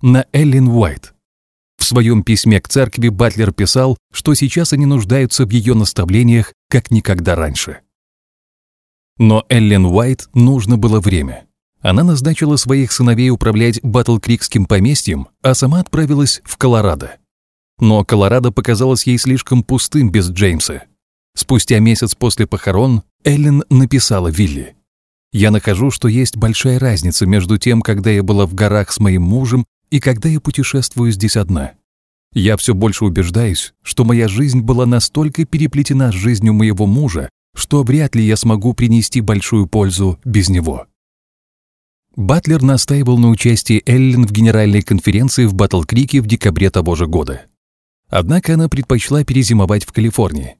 На 0.01 0.25
Эллен 0.31 0.69
Уайт. 0.69 1.13
В 1.79 1.85
своем 1.85 2.23
письме 2.23 2.59
к 2.59 2.67
церкви 2.67 3.07
Батлер 3.07 3.53
писал, 3.53 3.97
что 4.11 4.33
сейчас 4.35 4.73
они 4.73 4.85
нуждаются 4.85 5.45
в 5.45 5.49
ее 5.49 5.73
наставлениях, 5.73 6.53
как 6.69 6.91
никогда 6.91 7.35
раньше. 7.35 7.79
Но 9.17 9.45
Эллен 9.49 9.85
Уайт 9.85 10.27
нужно 10.33 10.77
было 10.77 10.99
время. 10.99 11.47
Она 11.81 12.03
назначила 12.03 12.57
своих 12.57 12.91
сыновей 12.91 13.29
управлять 13.29 13.81
Батлкрикским 13.81 14.65
поместьем, 14.65 15.29
а 15.41 15.55
сама 15.55 15.79
отправилась 15.79 16.41
в 16.43 16.57
Колорадо. 16.57 17.15
Но 17.79 18.03
Колорадо 18.03 18.51
показалось 18.51 19.07
ей 19.07 19.17
слишком 19.17 19.63
пустым 19.63 20.11
без 20.11 20.29
Джеймса. 20.29 20.83
Спустя 21.35 21.79
месяц 21.79 22.13
после 22.13 22.45
похорон 22.45 23.03
Эллен 23.23 23.63
написала 23.69 24.27
Вилли. 24.27 24.75
«Я 25.31 25.51
нахожу, 25.51 25.91
что 25.91 26.09
есть 26.09 26.35
большая 26.35 26.79
разница 26.79 27.25
между 27.25 27.57
тем, 27.57 27.81
когда 27.81 28.09
я 28.09 28.21
была 28.21 28.45
в 28.45 28.53
горах 28.53 28.91
с 28.91 28.99
моим 28.99 29.21
мужем 29.21 29.65
и 29.89 29.99
когда 29.99 30.29
я 30.29 30.39
путешествую 30.39 31.11
здесь 31.11 31.37
одна. 31.37 31.73
Я 32.33 32.57
все 32.57 32.73
больше 32.73 33.05
убеждаюсь, 33.05 33.73
что 33.81 34.05
моя 34.05 34.27
жизнь 34.27 34.61
была 34.61 34.85
настолько 34.85 35.45
переплетена 35.45 36.11
с 36.11 36.15
жизнью 36.15 36.53
моего 36.53 36.85
мужа, 36.85 37.29
что 37.55 37.83
вряд 37.83 38.15
ли 38.15 38.23
я 38.23 38.35
смогу 38.35 38.73
принести 38.73 39.21
большую 39.21 39.67
пользу 39.67 40.19
без 40.23 40.49
него. 40.49 40.85
Батлер 42.15 42.61
настаивал 42.61 43.17
на 43.17 43.29
участии 43.29 43.81
Эллен 43.85 44.27
в 44.27 44.31
генеральной 44.31 44.81
конференции 44.81 45.45
в 45.45 45.55
Батл-Крике 45.55 46.21
в 46.21 46.27
декабре 46.27 46.69
того 46.69 46.95
же 46.95 47.07
года. 47.07 47.45
Однако 48.09 48.55
она 48.55 48.69
предпочла 48.69 49.23
перезимовать 49.23 49.85
в 49.85 49.91
Калифорнии. 49.91 50.57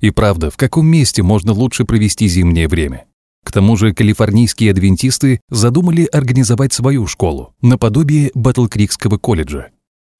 И 0.00 0.10
правда, 0.10 0.50
в 0.50 0.56
каком 0.56 0.86
месте 0.86 1.22
можно 1.22 1.52
лучше 1.52 1.84
провести 1.84 2.28
зимнее 2.28 2.68
время? 2.68 3.06
К 3.46 3.52
тому 3.52 3.76
же 3.76 3.94
калифорнийские 3.94 4.72
адвентисты 4.72 5.40
задумали 5.50 6.04
организовать 6.06 6.72
свою 6.72 7.06
школу, 7.06 7.54
наподобие 7.62 8.32
Батл-Крикского 8.34 9.18
колледжа. 9.18 9.68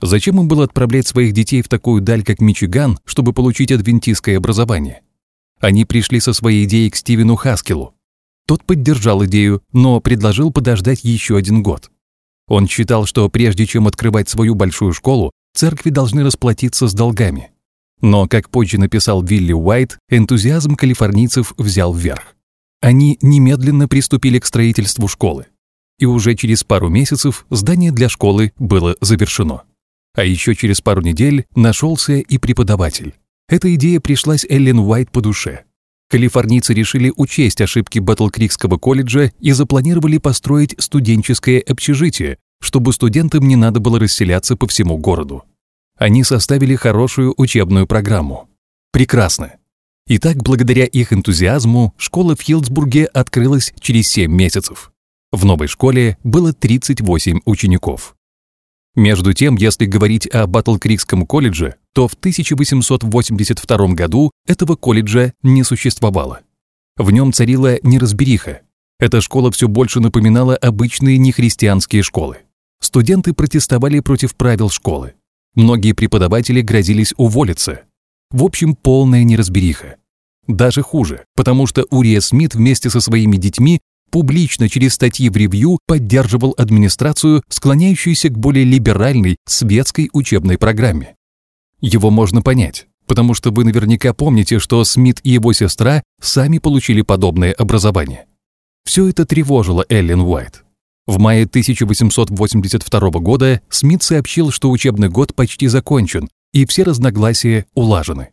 Зачем 0.00 0.38
им 0.38 0.46
было 0.46 0.62
отправлять 0.62 1.08
своих 1.08 1.32
детей 1.32 1.60
в 1.60 1.68
такую 1.68 2.02
даль, 2.02 2.22
как 2.22 2.40
Мичиган, 2.40 3.00
чтобы 3.04 3.32
получить 3.32 3.72
адвентистское 3.72 4.36
образование? 4.36 5.02
Они 5.60 5.84
пришли 5.84 6.20
со 6.20 6.32
своей 6.32 6.66
идеей 6.66 6.88
к 6.88 6.94
Стивену 6.94 7.34
Хаскелу. 7.34 7.94
Тот 8.46 8.62
поддержал 8.62 9.24
идею, 9.24 9.60
но 9.72 9.98
предложил 9.98 10.52
подождать 10.52 11.02
еще 11.02 11.36
один 11.36 11.64
год. 11.64 11.90
Он 12.46 12.68
считал, 12.68 13.06
что 13.06 13.28
прежде 13.28 13.66
чем 13.66 13.88
открывать 13.88 14.28
свою 14.28 14.54
большую 14.54 14.92
школу, 14.92 15.32
церкви 15.52 15.90
должны 15.90 16.22
расплатиться 16.22 16.86
с 16.86 16.94
долгами. 16.94 17.50
Но, 18.00 18.28
как 18.28 18.50
позже 18.50 18.78
написал 18.78 19.20
Вилли 19.20 19.52
Уайт, 19.52 19.98
энтузиазм 20.10 20.76
калифорнийцев 20.76 21.54
взял 21.58 21.92
вверх. 21.92 22.35
Они 22.86 23.18
немедленно 23.20 23.88
приступили 23.88 24.38
к 24.38 24.46
строительству 24.46 25.08
школы. 25.08 25.46
И 25.98 26.04
уже 26.06 26.36
через 26.36 26.62
пару 26.62 26.88
месяцев 26.88 27.44
здание 27.50 27.90
для 27.90 28.08
школы 28.08 28.52
было 28.60 28.94
завершено. 29.00 29.64
А 30.14 30.22
еще 30.22 30.54
через 30.54 30.80
пару 30.82 31.00
недель 31.00 31.46
нашелся 31.56 32.12
и 32.12 32.38
преподаватель. 32.38 33.14
Эта 33.48 33.74
идея 33.74 33.98
пришлась 33.98 34.46
Эллен 34.48 34.78
Уайт 34.78 35.10
по 35.10 35.20
душе. 35.20 35.64
Калифорнийцы 36.10 36.74
решили 36.74 37.12
учесть 37.16 37.60
ошибки 37.60 37.98
Батлкрикского 37.98 38.78
колледжа 38.78 39.32
и 39.40 39.50
запланировали 39.50 40.18
построить 40.18 40.76
студенческое 40.78 41.58
общежитие, 41.58 42.38
чтобы 42.60 42.92
студентам 42.92 43.48
не 43.48 43.56
надо 43.56 43.80
было 43.80 43.98
расселяться 43.98 44.54
по 44.54 44.68
всему 44.68 44.96
городу. 44.96 45.42
Они 45.98 46.22
составили 46.22 46.76
хорошую 46.76 47.34
учебную 47.36 47.88
программу. 47.88 48.48
Прекрасно. 48.92 49.54
Итак, 50.08 50.36
благодаря 50.36 50.84
их 50.84 51.12
энтузиазму, 51.12 51.92
школа 51.96 52.36
в 52.36 52.40
Хилдсбурге 52.40 53.06
открылась 53.06 53.74
через 53.80 54.08
7 54.08 54.30
месяцев. 54.30 54.92
В 55.32 55.44
новой 55.44 55.66
школе 55.66 56.16
было 56.22 56.52
38 56.52 57.40
учеников. 57.44 58.14
Между 58.94 59.34
тем, 59.34 59.56
если 59.56 59.84
говорить 59.84 60.28
о 60.28 60.46
Батлкрикском 60.46 61.26
колледже, 61.26 61.74
то 61.92 62.06
в 62.06 62.14
1882 62.14 63.88
году 63.88 64.30
этого 64.46 64.76
колледжа 64.76 65.32
не 65.42 65.64
существовало. 65.64 66.40
В 66.96 67.10
нем 67.10 67.32
царила 67.32 67.76
неразбериха. 67.82 68.62
Эта 69.00 69.20
школа 69.20 69.50
все 69.50 69.66
больше 69.66 69.98
напоминала 70.00 70.56
обычные 70.56 71.18
нехристианские 71.18 72.02
школы. 72.02 72.38
Студенты 72.80 73.34
протестовали 73.34 73.98
против 73.98 74.36
правил 74.36 74.70
школы. 74.70 75.14
Многие 75.56 75.92
преподаватели 75.92 76.60
грозились 76.60 77.12
уволиться. 77.16 77.82
В 78.30 78.42
общем, 78.42 78.74
полная 78.74 79.24
неразбериха. 79.24 79.96
Даже 80.46 80.82
хуже, 80.82 81.24
потому 81.34 81.66
что 81.66 81.84
Урия 81.90 82.20
Смит 82.20 82.54
вместе 82.54 82.90
со 82.90 83.00
своими 83.00 83.36
детьми 83.36 83.80
публично 84.10 84.68
через 84.68 84.94
статьи 84.94 85.28
в 85.28 85.36
ревью 85.36 85.78
поддерживал 85.86 86.54
администрацию, 86.56 87.42
склоняющуюся 87.48 88.28
к 88.28 88.38
более 88.38 88.64
либеральной 88.64 89.36
светской 89.46 90.10
учебной 90.12 90.58
программе. 90.58 91.16
Его 91.80 92.10
можно 92.10 92.42
понять, 92.42 92.86
потому 93.06 93.34
что 93.34 93.50
вы 93.50 93.64
наверняка 93.64 94.12
помните, 94.12 94.58
что 94.58 94.82
Смит 94.84 95.20
и 95.22 95.30
его 95.30 95.52
сестра 95.52 96.02
сами 96.20 96.58
получили 96.58 97.02
подобное 97.02 97.52
образование. 97.52 98.26
Все 98.84 99.08
это 99.08 99.26
тревожило 99.26 99.84
Эллен 99.88 100.20
Уайт. 100.20 100.64
В 101.06 101.18
мае 101.18 101.44
1882 101.44 103.00
года 103.20 103.60
Смит 103.68 104.02
сообщил, 104.02 104.50
что 104.50 104.70
учебный 104.70 105.08
год 105.08 105.34
почти 105.34 105.68
закончен, 105.68 106.28
и 106.56 106.64
все 106.64 106.84
разногласия 106.84 107.66
улажены. 107.74 108.30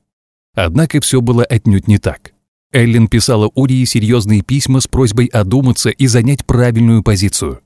Однако 0.55 1.01
все 1.01 1.19
было 1.19 1.43
отнюдь 1.43 1.89
не 1.89 1.97
так. 1.97 2.31
Эллен 2.71 3.09
писала 3.09 3.51
Урии 3.53 3.83
серьезные 3.83 4.41
письма 4.41 4.79
с 4.79 4.87
просьбой 4.87 5.25
одуматься 5.25 5.89
и 5.89 6.07
занять 6.07 6.45
правильную 6.45 7.03
позицию. 7.03 7.59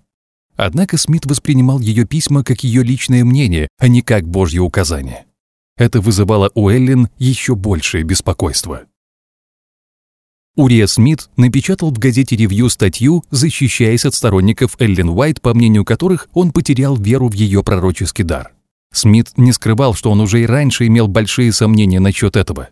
Однако 0.56 0.98
Смит 0.98 1.28
воспринимал 1.28 1.80
ее 1.80 2.06
письма 2.06 2.44
как 2.44 2.64
ее 2.64 2.82
личное 2.82 3.24
мнение, 3.24 3.68
а 3.78 3.88
не 3.88 4.02
как 4.02 4.28
Божье 4.28 4.62
указание. 4.62 5.28
Это 5.78 6.02
вызывало 6.02 6.50
у 6.56 6.70
Эллен 6.70 7.10
еще 7.20 7.54
большее 7.54 8.04
беспокойство. 8.04 8.88
Урия 10.56 10.88
Смит 10.88 11.30
напечатал 11.38 11.92
в 11.92 12.00
газете 12.00 12.36
«Ревью» 12.36 12.70
статью, 12.70 13.24
защищаясь 13.30 14.06
от 14.06 14.16
сторонников 14.16 14.76
Эллен 14.80 15.10
Уайт, 15.10 15.40
по 15.40 15.54
мнению 15.54 15.86
которых 15.86 16.30
он 16.34 16.52
потерял 16.52 16.96
веру 16.96 17.30
в 17.30 17.34
ее 17.34 17.64
пророческий 17.64 18.24
дар. 18.24 18.57
Смит 18.98 19.38
не 19.38 19.52
скрывал, 19.52 19.94
что 19.94 20.12
он 20.12 20.22
уже 20.22 20.42
и 20.42 20.46
раньше 20.46 20.88
имел 20.88 21.08
большие 21.08 21.52
сомнения 21.54 22.00
насчет 22.00 22.36
этого. 22.36 22.70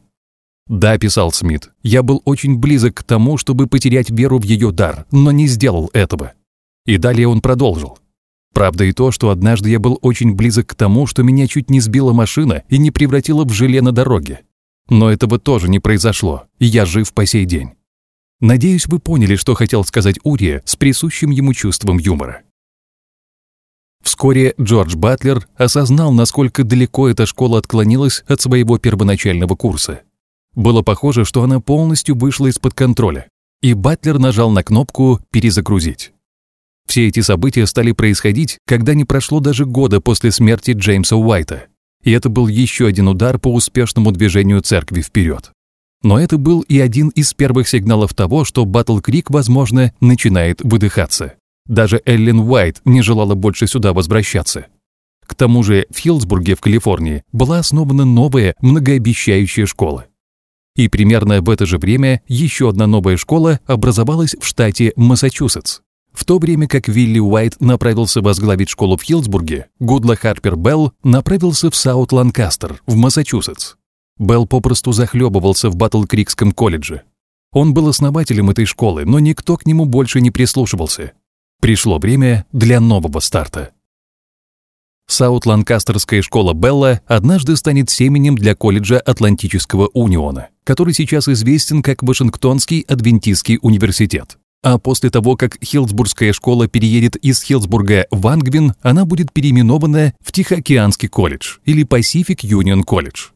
«Да»,— 0.67 0.97
писал 0.99 1.31
Смит,— 1.31 1.69
«я 1.83 2.01
был 2.01 2.21
очень 2.25 2.57
близок 2.57 2.95
к 2.95 3.03
тому, 3.03 3.38
чтобы 3.38 3.67
потерять 3.67 4.09
веру 4.09 4.39
в 4.39 4.43
ее 4.43 4.71
дар, 4.71 5.05
но 5.11 5.31
не 5.31 5.47
сделал 5.47 5.89
этого». 5.93 6.33
И 6.85 6.97
далее 6.97 7.27
он 7.27 7.41
продолжил. 7.41 7.99
Правда 8.53 8.85
и 8.85 8.93
то, 8.93 9.11
что 9.11 9.29
однажды 9.29 9.69
я 9.69 9.79
был 9.79 9.99
очень 10.01 10.33
близок 10.33 10.67
к 10.67 10.75
тому, 10.75 11.07
что 11.07 11.23
меня 11.23 11.45
чуть 11.45 11.69
не 11.69 11.81
сбила 11.81 12.13
машина 12.13 12.63
и 12.69 12.77
не 12.77 12.89
превратила 12.89 13.43
в 13.43 13.51
желе 13.51 13.81
на 13.81 13.91
дороге. 13.91 14.41
Но 14.89 15.11
этого 15.11 15.39
тоже 15.39 15.67
не 15.67 15.79
произошло, 15.79 16.45
и 16.57 16.65
я 16.65 16.85
жив 16.85 17.13
по 17.13 17.25
сей 17.25 17.45
день. 17.45 17.71
Надеюсь, 18.39 18.88
вы 18.88 18.99
поняли, 18.99 19.35
что 19.35 19.55
хотел 19.55 19.83
сказать 19.83 20.19
Урия 20.23 20.61
с 20.65 20.75
присущим 20.75 21.31
ему 21.31 21.53
чувством 21.53 21.97
юмора. 21.97 22.43
Вскоре 24.05 24.53
Джордж 24.61 24.95
Батлер 24.95 25.47
осознал, 25.57 26.13
насколько 26.13 26.63
далеко 26.63 27.09
эта 27.09 27.25
школа 27.25 27.57
отклонилась 27.57 28.23
от 28.27 28.39
своего 28.39 28.77
первоначального 28.77 29.55
курса. 29.55 30.01
Было 30.53 30.83
похоже, 30.83 31.25
что 31.25 31.41
она 31.41 31.59
полностью 31.59 32.15
вышла 32.15 32.45
из-под 32.47 32.75
контроля, 32.75 33.27
и 33.61 33.73
Батлер 33.73 34.19
нажал 34.19 34.51
на 34.51 34.63
кнопку 34.63 35.19
«Перезагрузить». 35.31 36.13
Все 36.87 37.07
эти 37.07 37.21
события 37.21 37.65
стали 37.65 37.93
происходить, 37.93 38.59
когда 38.67 38.93
не 38.93 39.05
прошло 39.05 39.39
даже 39.39 39.65
года 39.65 39.99
после 39.99 40.31
смерти 40.31 40.71
Джеймса 40.71 41.15
Уайта, 41.17 41.65
и 42.03 42.11
это 42.11 42.29
был 42.29 42.47
еще 42.47 42.85
один 42.85 43.07
удар 43.07 43.39
по 43.39 43.51
успешному 43.51 44.11
движению 44.11 44.61
церкви 44.61 45.01
вперед. 45.01 45.51
Но 46.03 46.19
это 46.19 46.37
был 46.37 46.61
и 46.61 46.79
один 46.79 47.09
из 47.09 47.33
первых 47.33 47.67
сигналов 47.67 48.13
того, 48.13 48.45
что 48.45 48.65
Батл 48.65 48.99
Крик, 48.99 49.31
возможно, 49.31 49.91
начинает 49.99 50.61
выдыхаться. 50.61 51.33
Даже 51.67 52.01
Эллен 52.06 52.39
Уайт 52.39 52.82
не 52.86 53.01
желала 53.01 53.36
больше 53.36 53.67
сюда 53.67 53.93
возвращаться. 53.93 54.67
К 55.25 55.34
тому 55.34 55.63
же 55.63 55.88
в 55.89 55.97
Хилсбурге 55.97 56.56
в 56.56 56.62
Калифорнии 56.62 57.23
была 57.32 57.60
основана 57.60 58.06
новая 58.06 58.56
многообещающая 58.62 59.65
школа. 59.65 60.06
И 60.75 60.88
примерно 60.88 61.41
в 61.41 61.49
это 61.49 61.65
же 61.65 61.78
время 61.78 62.21
еще 62.28 62.69
одна 62.69 62.86
новая 62.86 63.17
школа 63.17 63.60
образовалась 63.65 64.36
в 64.39 64.45
штате 64.45 64.93
Массачусетс. 64.95 65.80
В 66.12 66.23
то 66.23 66.38
время 66.38 66.67
как 66.67 66.88
Вилли 66.88 67.19
Уайт 67.19 67.60
направился 67.60 68.21
возглавить 68.21 68.69
школу 68.69 68.95
в 68.97 69.01
Хилсбурге, 69.01 69.67
Гудла 69.80 70.15
Харпер 70.15 70.56
Белл 70.56 70.93
направился 71.04 71.69
в 71.69 71.75
Саут 71.75 72.12
Ланкастер, 72.12 72.82
в 72.86 72.95
Массачусетс. 72.95 73.75
Белл 74.17 74.47
попросту 74.47 74.93
захлебывался 74.93 75.69
в 75.69 75.75
Батл-Крикском 75.75 76.54
колледже. 76.54 77.01
Он 77.51 77.73
был 77.73 77.89
основателем 77.89 78.49
этой 78.49 78.65
школы, 78.65 79.06
но 79.06 79.19
никто 79.19 79.58
к 79.58 79.65
нему 79.65 79.86
больше 79.86 80.21
не 80.21 80.32
прислушивался. 80.32 81.13
Пришло 81.65 81.97
время 81.97 82.45
для 82.51 82.80
нового 82.80 83.19
старта. 83.19 83.71
Саут-Ланкастерская 85.10 86.21
школа 86.21 86.54
Белла 86.54 87.01
однажды 87.08 87.56
станет 87.56 87.89
семенем 87.89 88.36
для 88.36 88.54
колледжа 88.54 88.99
Атлантического 88.99 89.88
униона, 89.88 90.49
который 90.63 90.93
сейчас 90.93 91.28
известен 91.28 91.82
как 91.82 92.04
Вашингтонский 92.04 92.82
адвентистский 92.82 93.58
университет. 93.63 94.38
А 94.62 94.78
после 94.78 95.10
того, 95.10 95.36
как 95.36 95.58
Хилдсбургская 95.60 96.34
школа 96.34 96.67
переедет 96.67 97.15
из 97.15 97.41
Хилдсбурга 97.41 98.06
в 98.12 98.28
Ангвин, 98.28 98.75
она 98.84 99.06
будет 99.06 99.34
переименована 99.34 100.13
в 100.19 100.32
Тихоокеанский 100.34 101.10
колледж 101.10 101.58
или 101.65 101.84
Pacific 101.84 102.41
Union 102.43 102.84
колледж. 102.84 103.30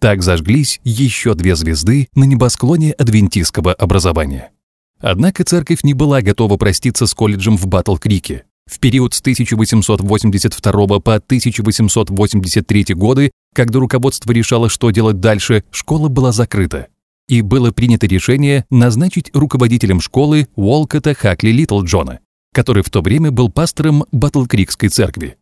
Так 0.00 0.22
зажглись 0.22 0.80
еще 0.84 1.34
две 1.34 1.56
звезды 1.56 2.06
на 2.14 2.22
небосклоне 2.22 2.92
адвентистского 2.92 3.74
образования. 3.74 4.52
Однако 5.00 5.44
церковь 5.44 5.82
не 5.82 5.94
была 5.94 6.22
готова 6.22 6.56
проститься 6.56 7.06
с 7.06 7.14
колледжем 7.14 7.56
в 7.56 7.66
Батл-Крике, 7.66 8.44
в 8.66 8.80
период 8.80 9.14
с 9.14 9.20
1882 9.20 10.72
по 11.00 11.14
1883 11.14 12.94
годы, 12.94 13.30
когда 13.54 13.78
руководство 13.78 14.32
решало, 14.32 14.68
что 14.68 14.90
делать 14.90 15.20
дальше, 15.20 15.64
школа 15.70 16.08
была 16.08 16.32
закрыта. 16.32 16.88
и 17.28 17.42
было 17.42 17.72
принято 17.72 18.06
решение 18.06 18.64
назначить 18.70 19.30
руководителем 19.34 20.00
школы 20.00 20.46
Уолкота 20.54 21.12
Хакли 21.12 21.50
Литлджона, 21.50 22.20
который 22.54 22.84
в 22.84 22.90
то 22.90 23.02
время 23.02 23.32
был 23.32 23.50
пастором 23.50 24.04
Батлкрикской 24.12 24.90
церкви. 24.90 25.36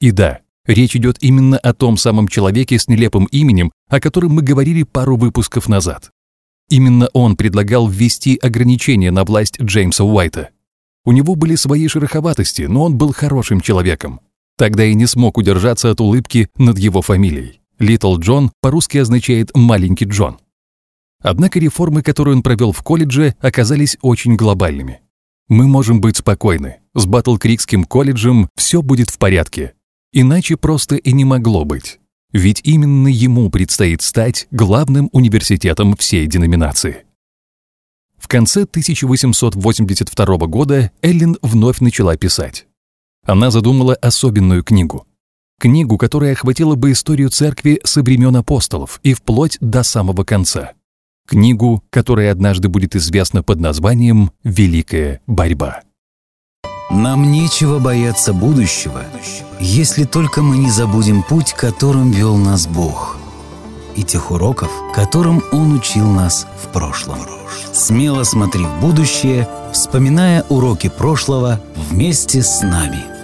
И 0.00 0.10
да, 0.10 0.40
речь 0.66 0.96
идет 0.96 1.16
именно 1.22 1.56
о 1.56 1.72
том 1.72 1.96
самом 1.96 2.28
человеке 2.28 2.78
с 2.78 2.88
нелепым 2.88 3.24
именем, 3.26 3.72
о 3.88 4.00
котором 4.00 4.32
мы 4.32 4.42
говорили 4.42 4.82
пару 4.82 5.16
выпусков 5.16 5.66
назад. 5.68 6.10
Именно 6.70 7.08
он 7.12 7.36
предлагал 7.36 7.88
ввести 7.88 8.36
ограничения 8.36 9.10
на 9.10 9.24
власть 9.24 9.60
Джеймса 9.60 10.04
Уайта. 10.04 10.50
У 11.04 11.12
него 11.12 11.34
были 11.34 11.56
свои 11.56 11.88
шероховатости, 11.88 12.62
но 12.62 12.84
он 12.84 12.96
был 12.96 13.12
хорошим 13.12 13.60
человеком. 13.60 14.20
Тогда 14.56 14.84
и 14.84 14.94
не 14.94 15.06
смог 15.06 15.36
удержаться 15.36 15.90
от 15.90 16.00
улыбки 16.00 16.48
над 16.56 16.78
его 16.78 17.02
фамилией. 17.02 17.60
Литл 17.78 18.16
Джон 18.18 18.52
по-русски 18.60 18.98
означает 18.98 19.50
«маленький 19.54 20.04
Джон». 20.04 20.38
Однако 21.22 21.58
реформы, 21.58 22.02
которые 22.02 22.36
он 22.36 22.42
провел 22.42 22.72
в 22.72 22.82
колледже, 22.82 23.34
оказались 23.40 23.98
очень 24.00 24.36
глобальными. 24.36 25.00
Мы 25.48 25.66
можем 25.66 26.00
быть 26.00 26.18
спокойны. 26.18 26.76
С 26.94 27.06
Батл-Крикским 27.06 27.84
колледжем 27.84 28.48
все 28.54 28.82
будет 28.82 29.10
в 29.10 29.18
порядке. 29.18 29.74
Иначе 30.12 30.56
просто 30.56 30.96
и 30.96 31.12
не 31.12 31.24
могло 31.24 31.64
быть. 31.64 31.99
Ведь 32.32 32.60
именно 32.64 33.08
ему 33.08 33.50
предстоит 33.50 34.02
стать 34.02 34.46
главным 34.50 35.08
университетом 35.12 35.96
всей 35.96 36.26
деноминации. 36.26 37.04
В 38.16 38.28
конце 38.28 38.62
1882 38.62 40.36
года 40.46 40.92
Эллен 41.02 41.36
вновь 41.42 41.80
начала 41.80 42.16
писать. 42.16 42.66
Она 43.24 43.50
задумала 43.50 43.94
особенную 43.94 44.62
книгу. 44.62 45.06
Книгу, 45.58 45.98
которая 45.98 46.32
охватила 46.32 46.74
бы 46.74 46.92
историю 46.92 47.30
церкви 47.30 47.80
со 47.84 48.02
времен 48.02 48.36
апостолов 48.36 49.00
и 49.02 49.12
вплоть 49.12 49.58
до 49.60 49.82
самого 49.82 50.24
конца. 50.24 50.72
Книгу, 51.26 51.84
которая 51.90 52.32
однажды 52.32 52.68
будет 52.68 52.96
известна 52.96 53.42
под 53.42 53.60
названием 53.60 54.30
«Великая 54.42 55.20
борьба». 55.26 55.82
Нам 56.90 57.30
нечего 57.30 57.78
бояться 57.78 58.32
будущего, 58.32 59.04
если 59.60 60.04
только 60.04 60.42
мы 60.42 60.58
не 60.58 60.70
забудем 60.70 61.22
путь, 61.22 61.52
которым 61.52 62.10
вел 62.10 62.36
нас 62.36 62.66
Бог, 62.66 63.16
и 63.94 64.02
тех 64.02 64.32
уроков, 64.32 64.70
которым 64.92 65.42
Он 65.52 65.72
учил 65.72 66.06
нас 66.06 66.48
в 66.60 66.66
прошлом. 66.68 67.20
Смело 67.72 68.24
смотри 68.24 68.64
в 68.64 68.80
будущее, 68.80 69.48
вспоминая 69.72 70.44
уроки 70.48 70.88
прошлого 70.88 71.60
вместе 71.76 72.42
с 72.42 72.60
нами– 72.62 73.04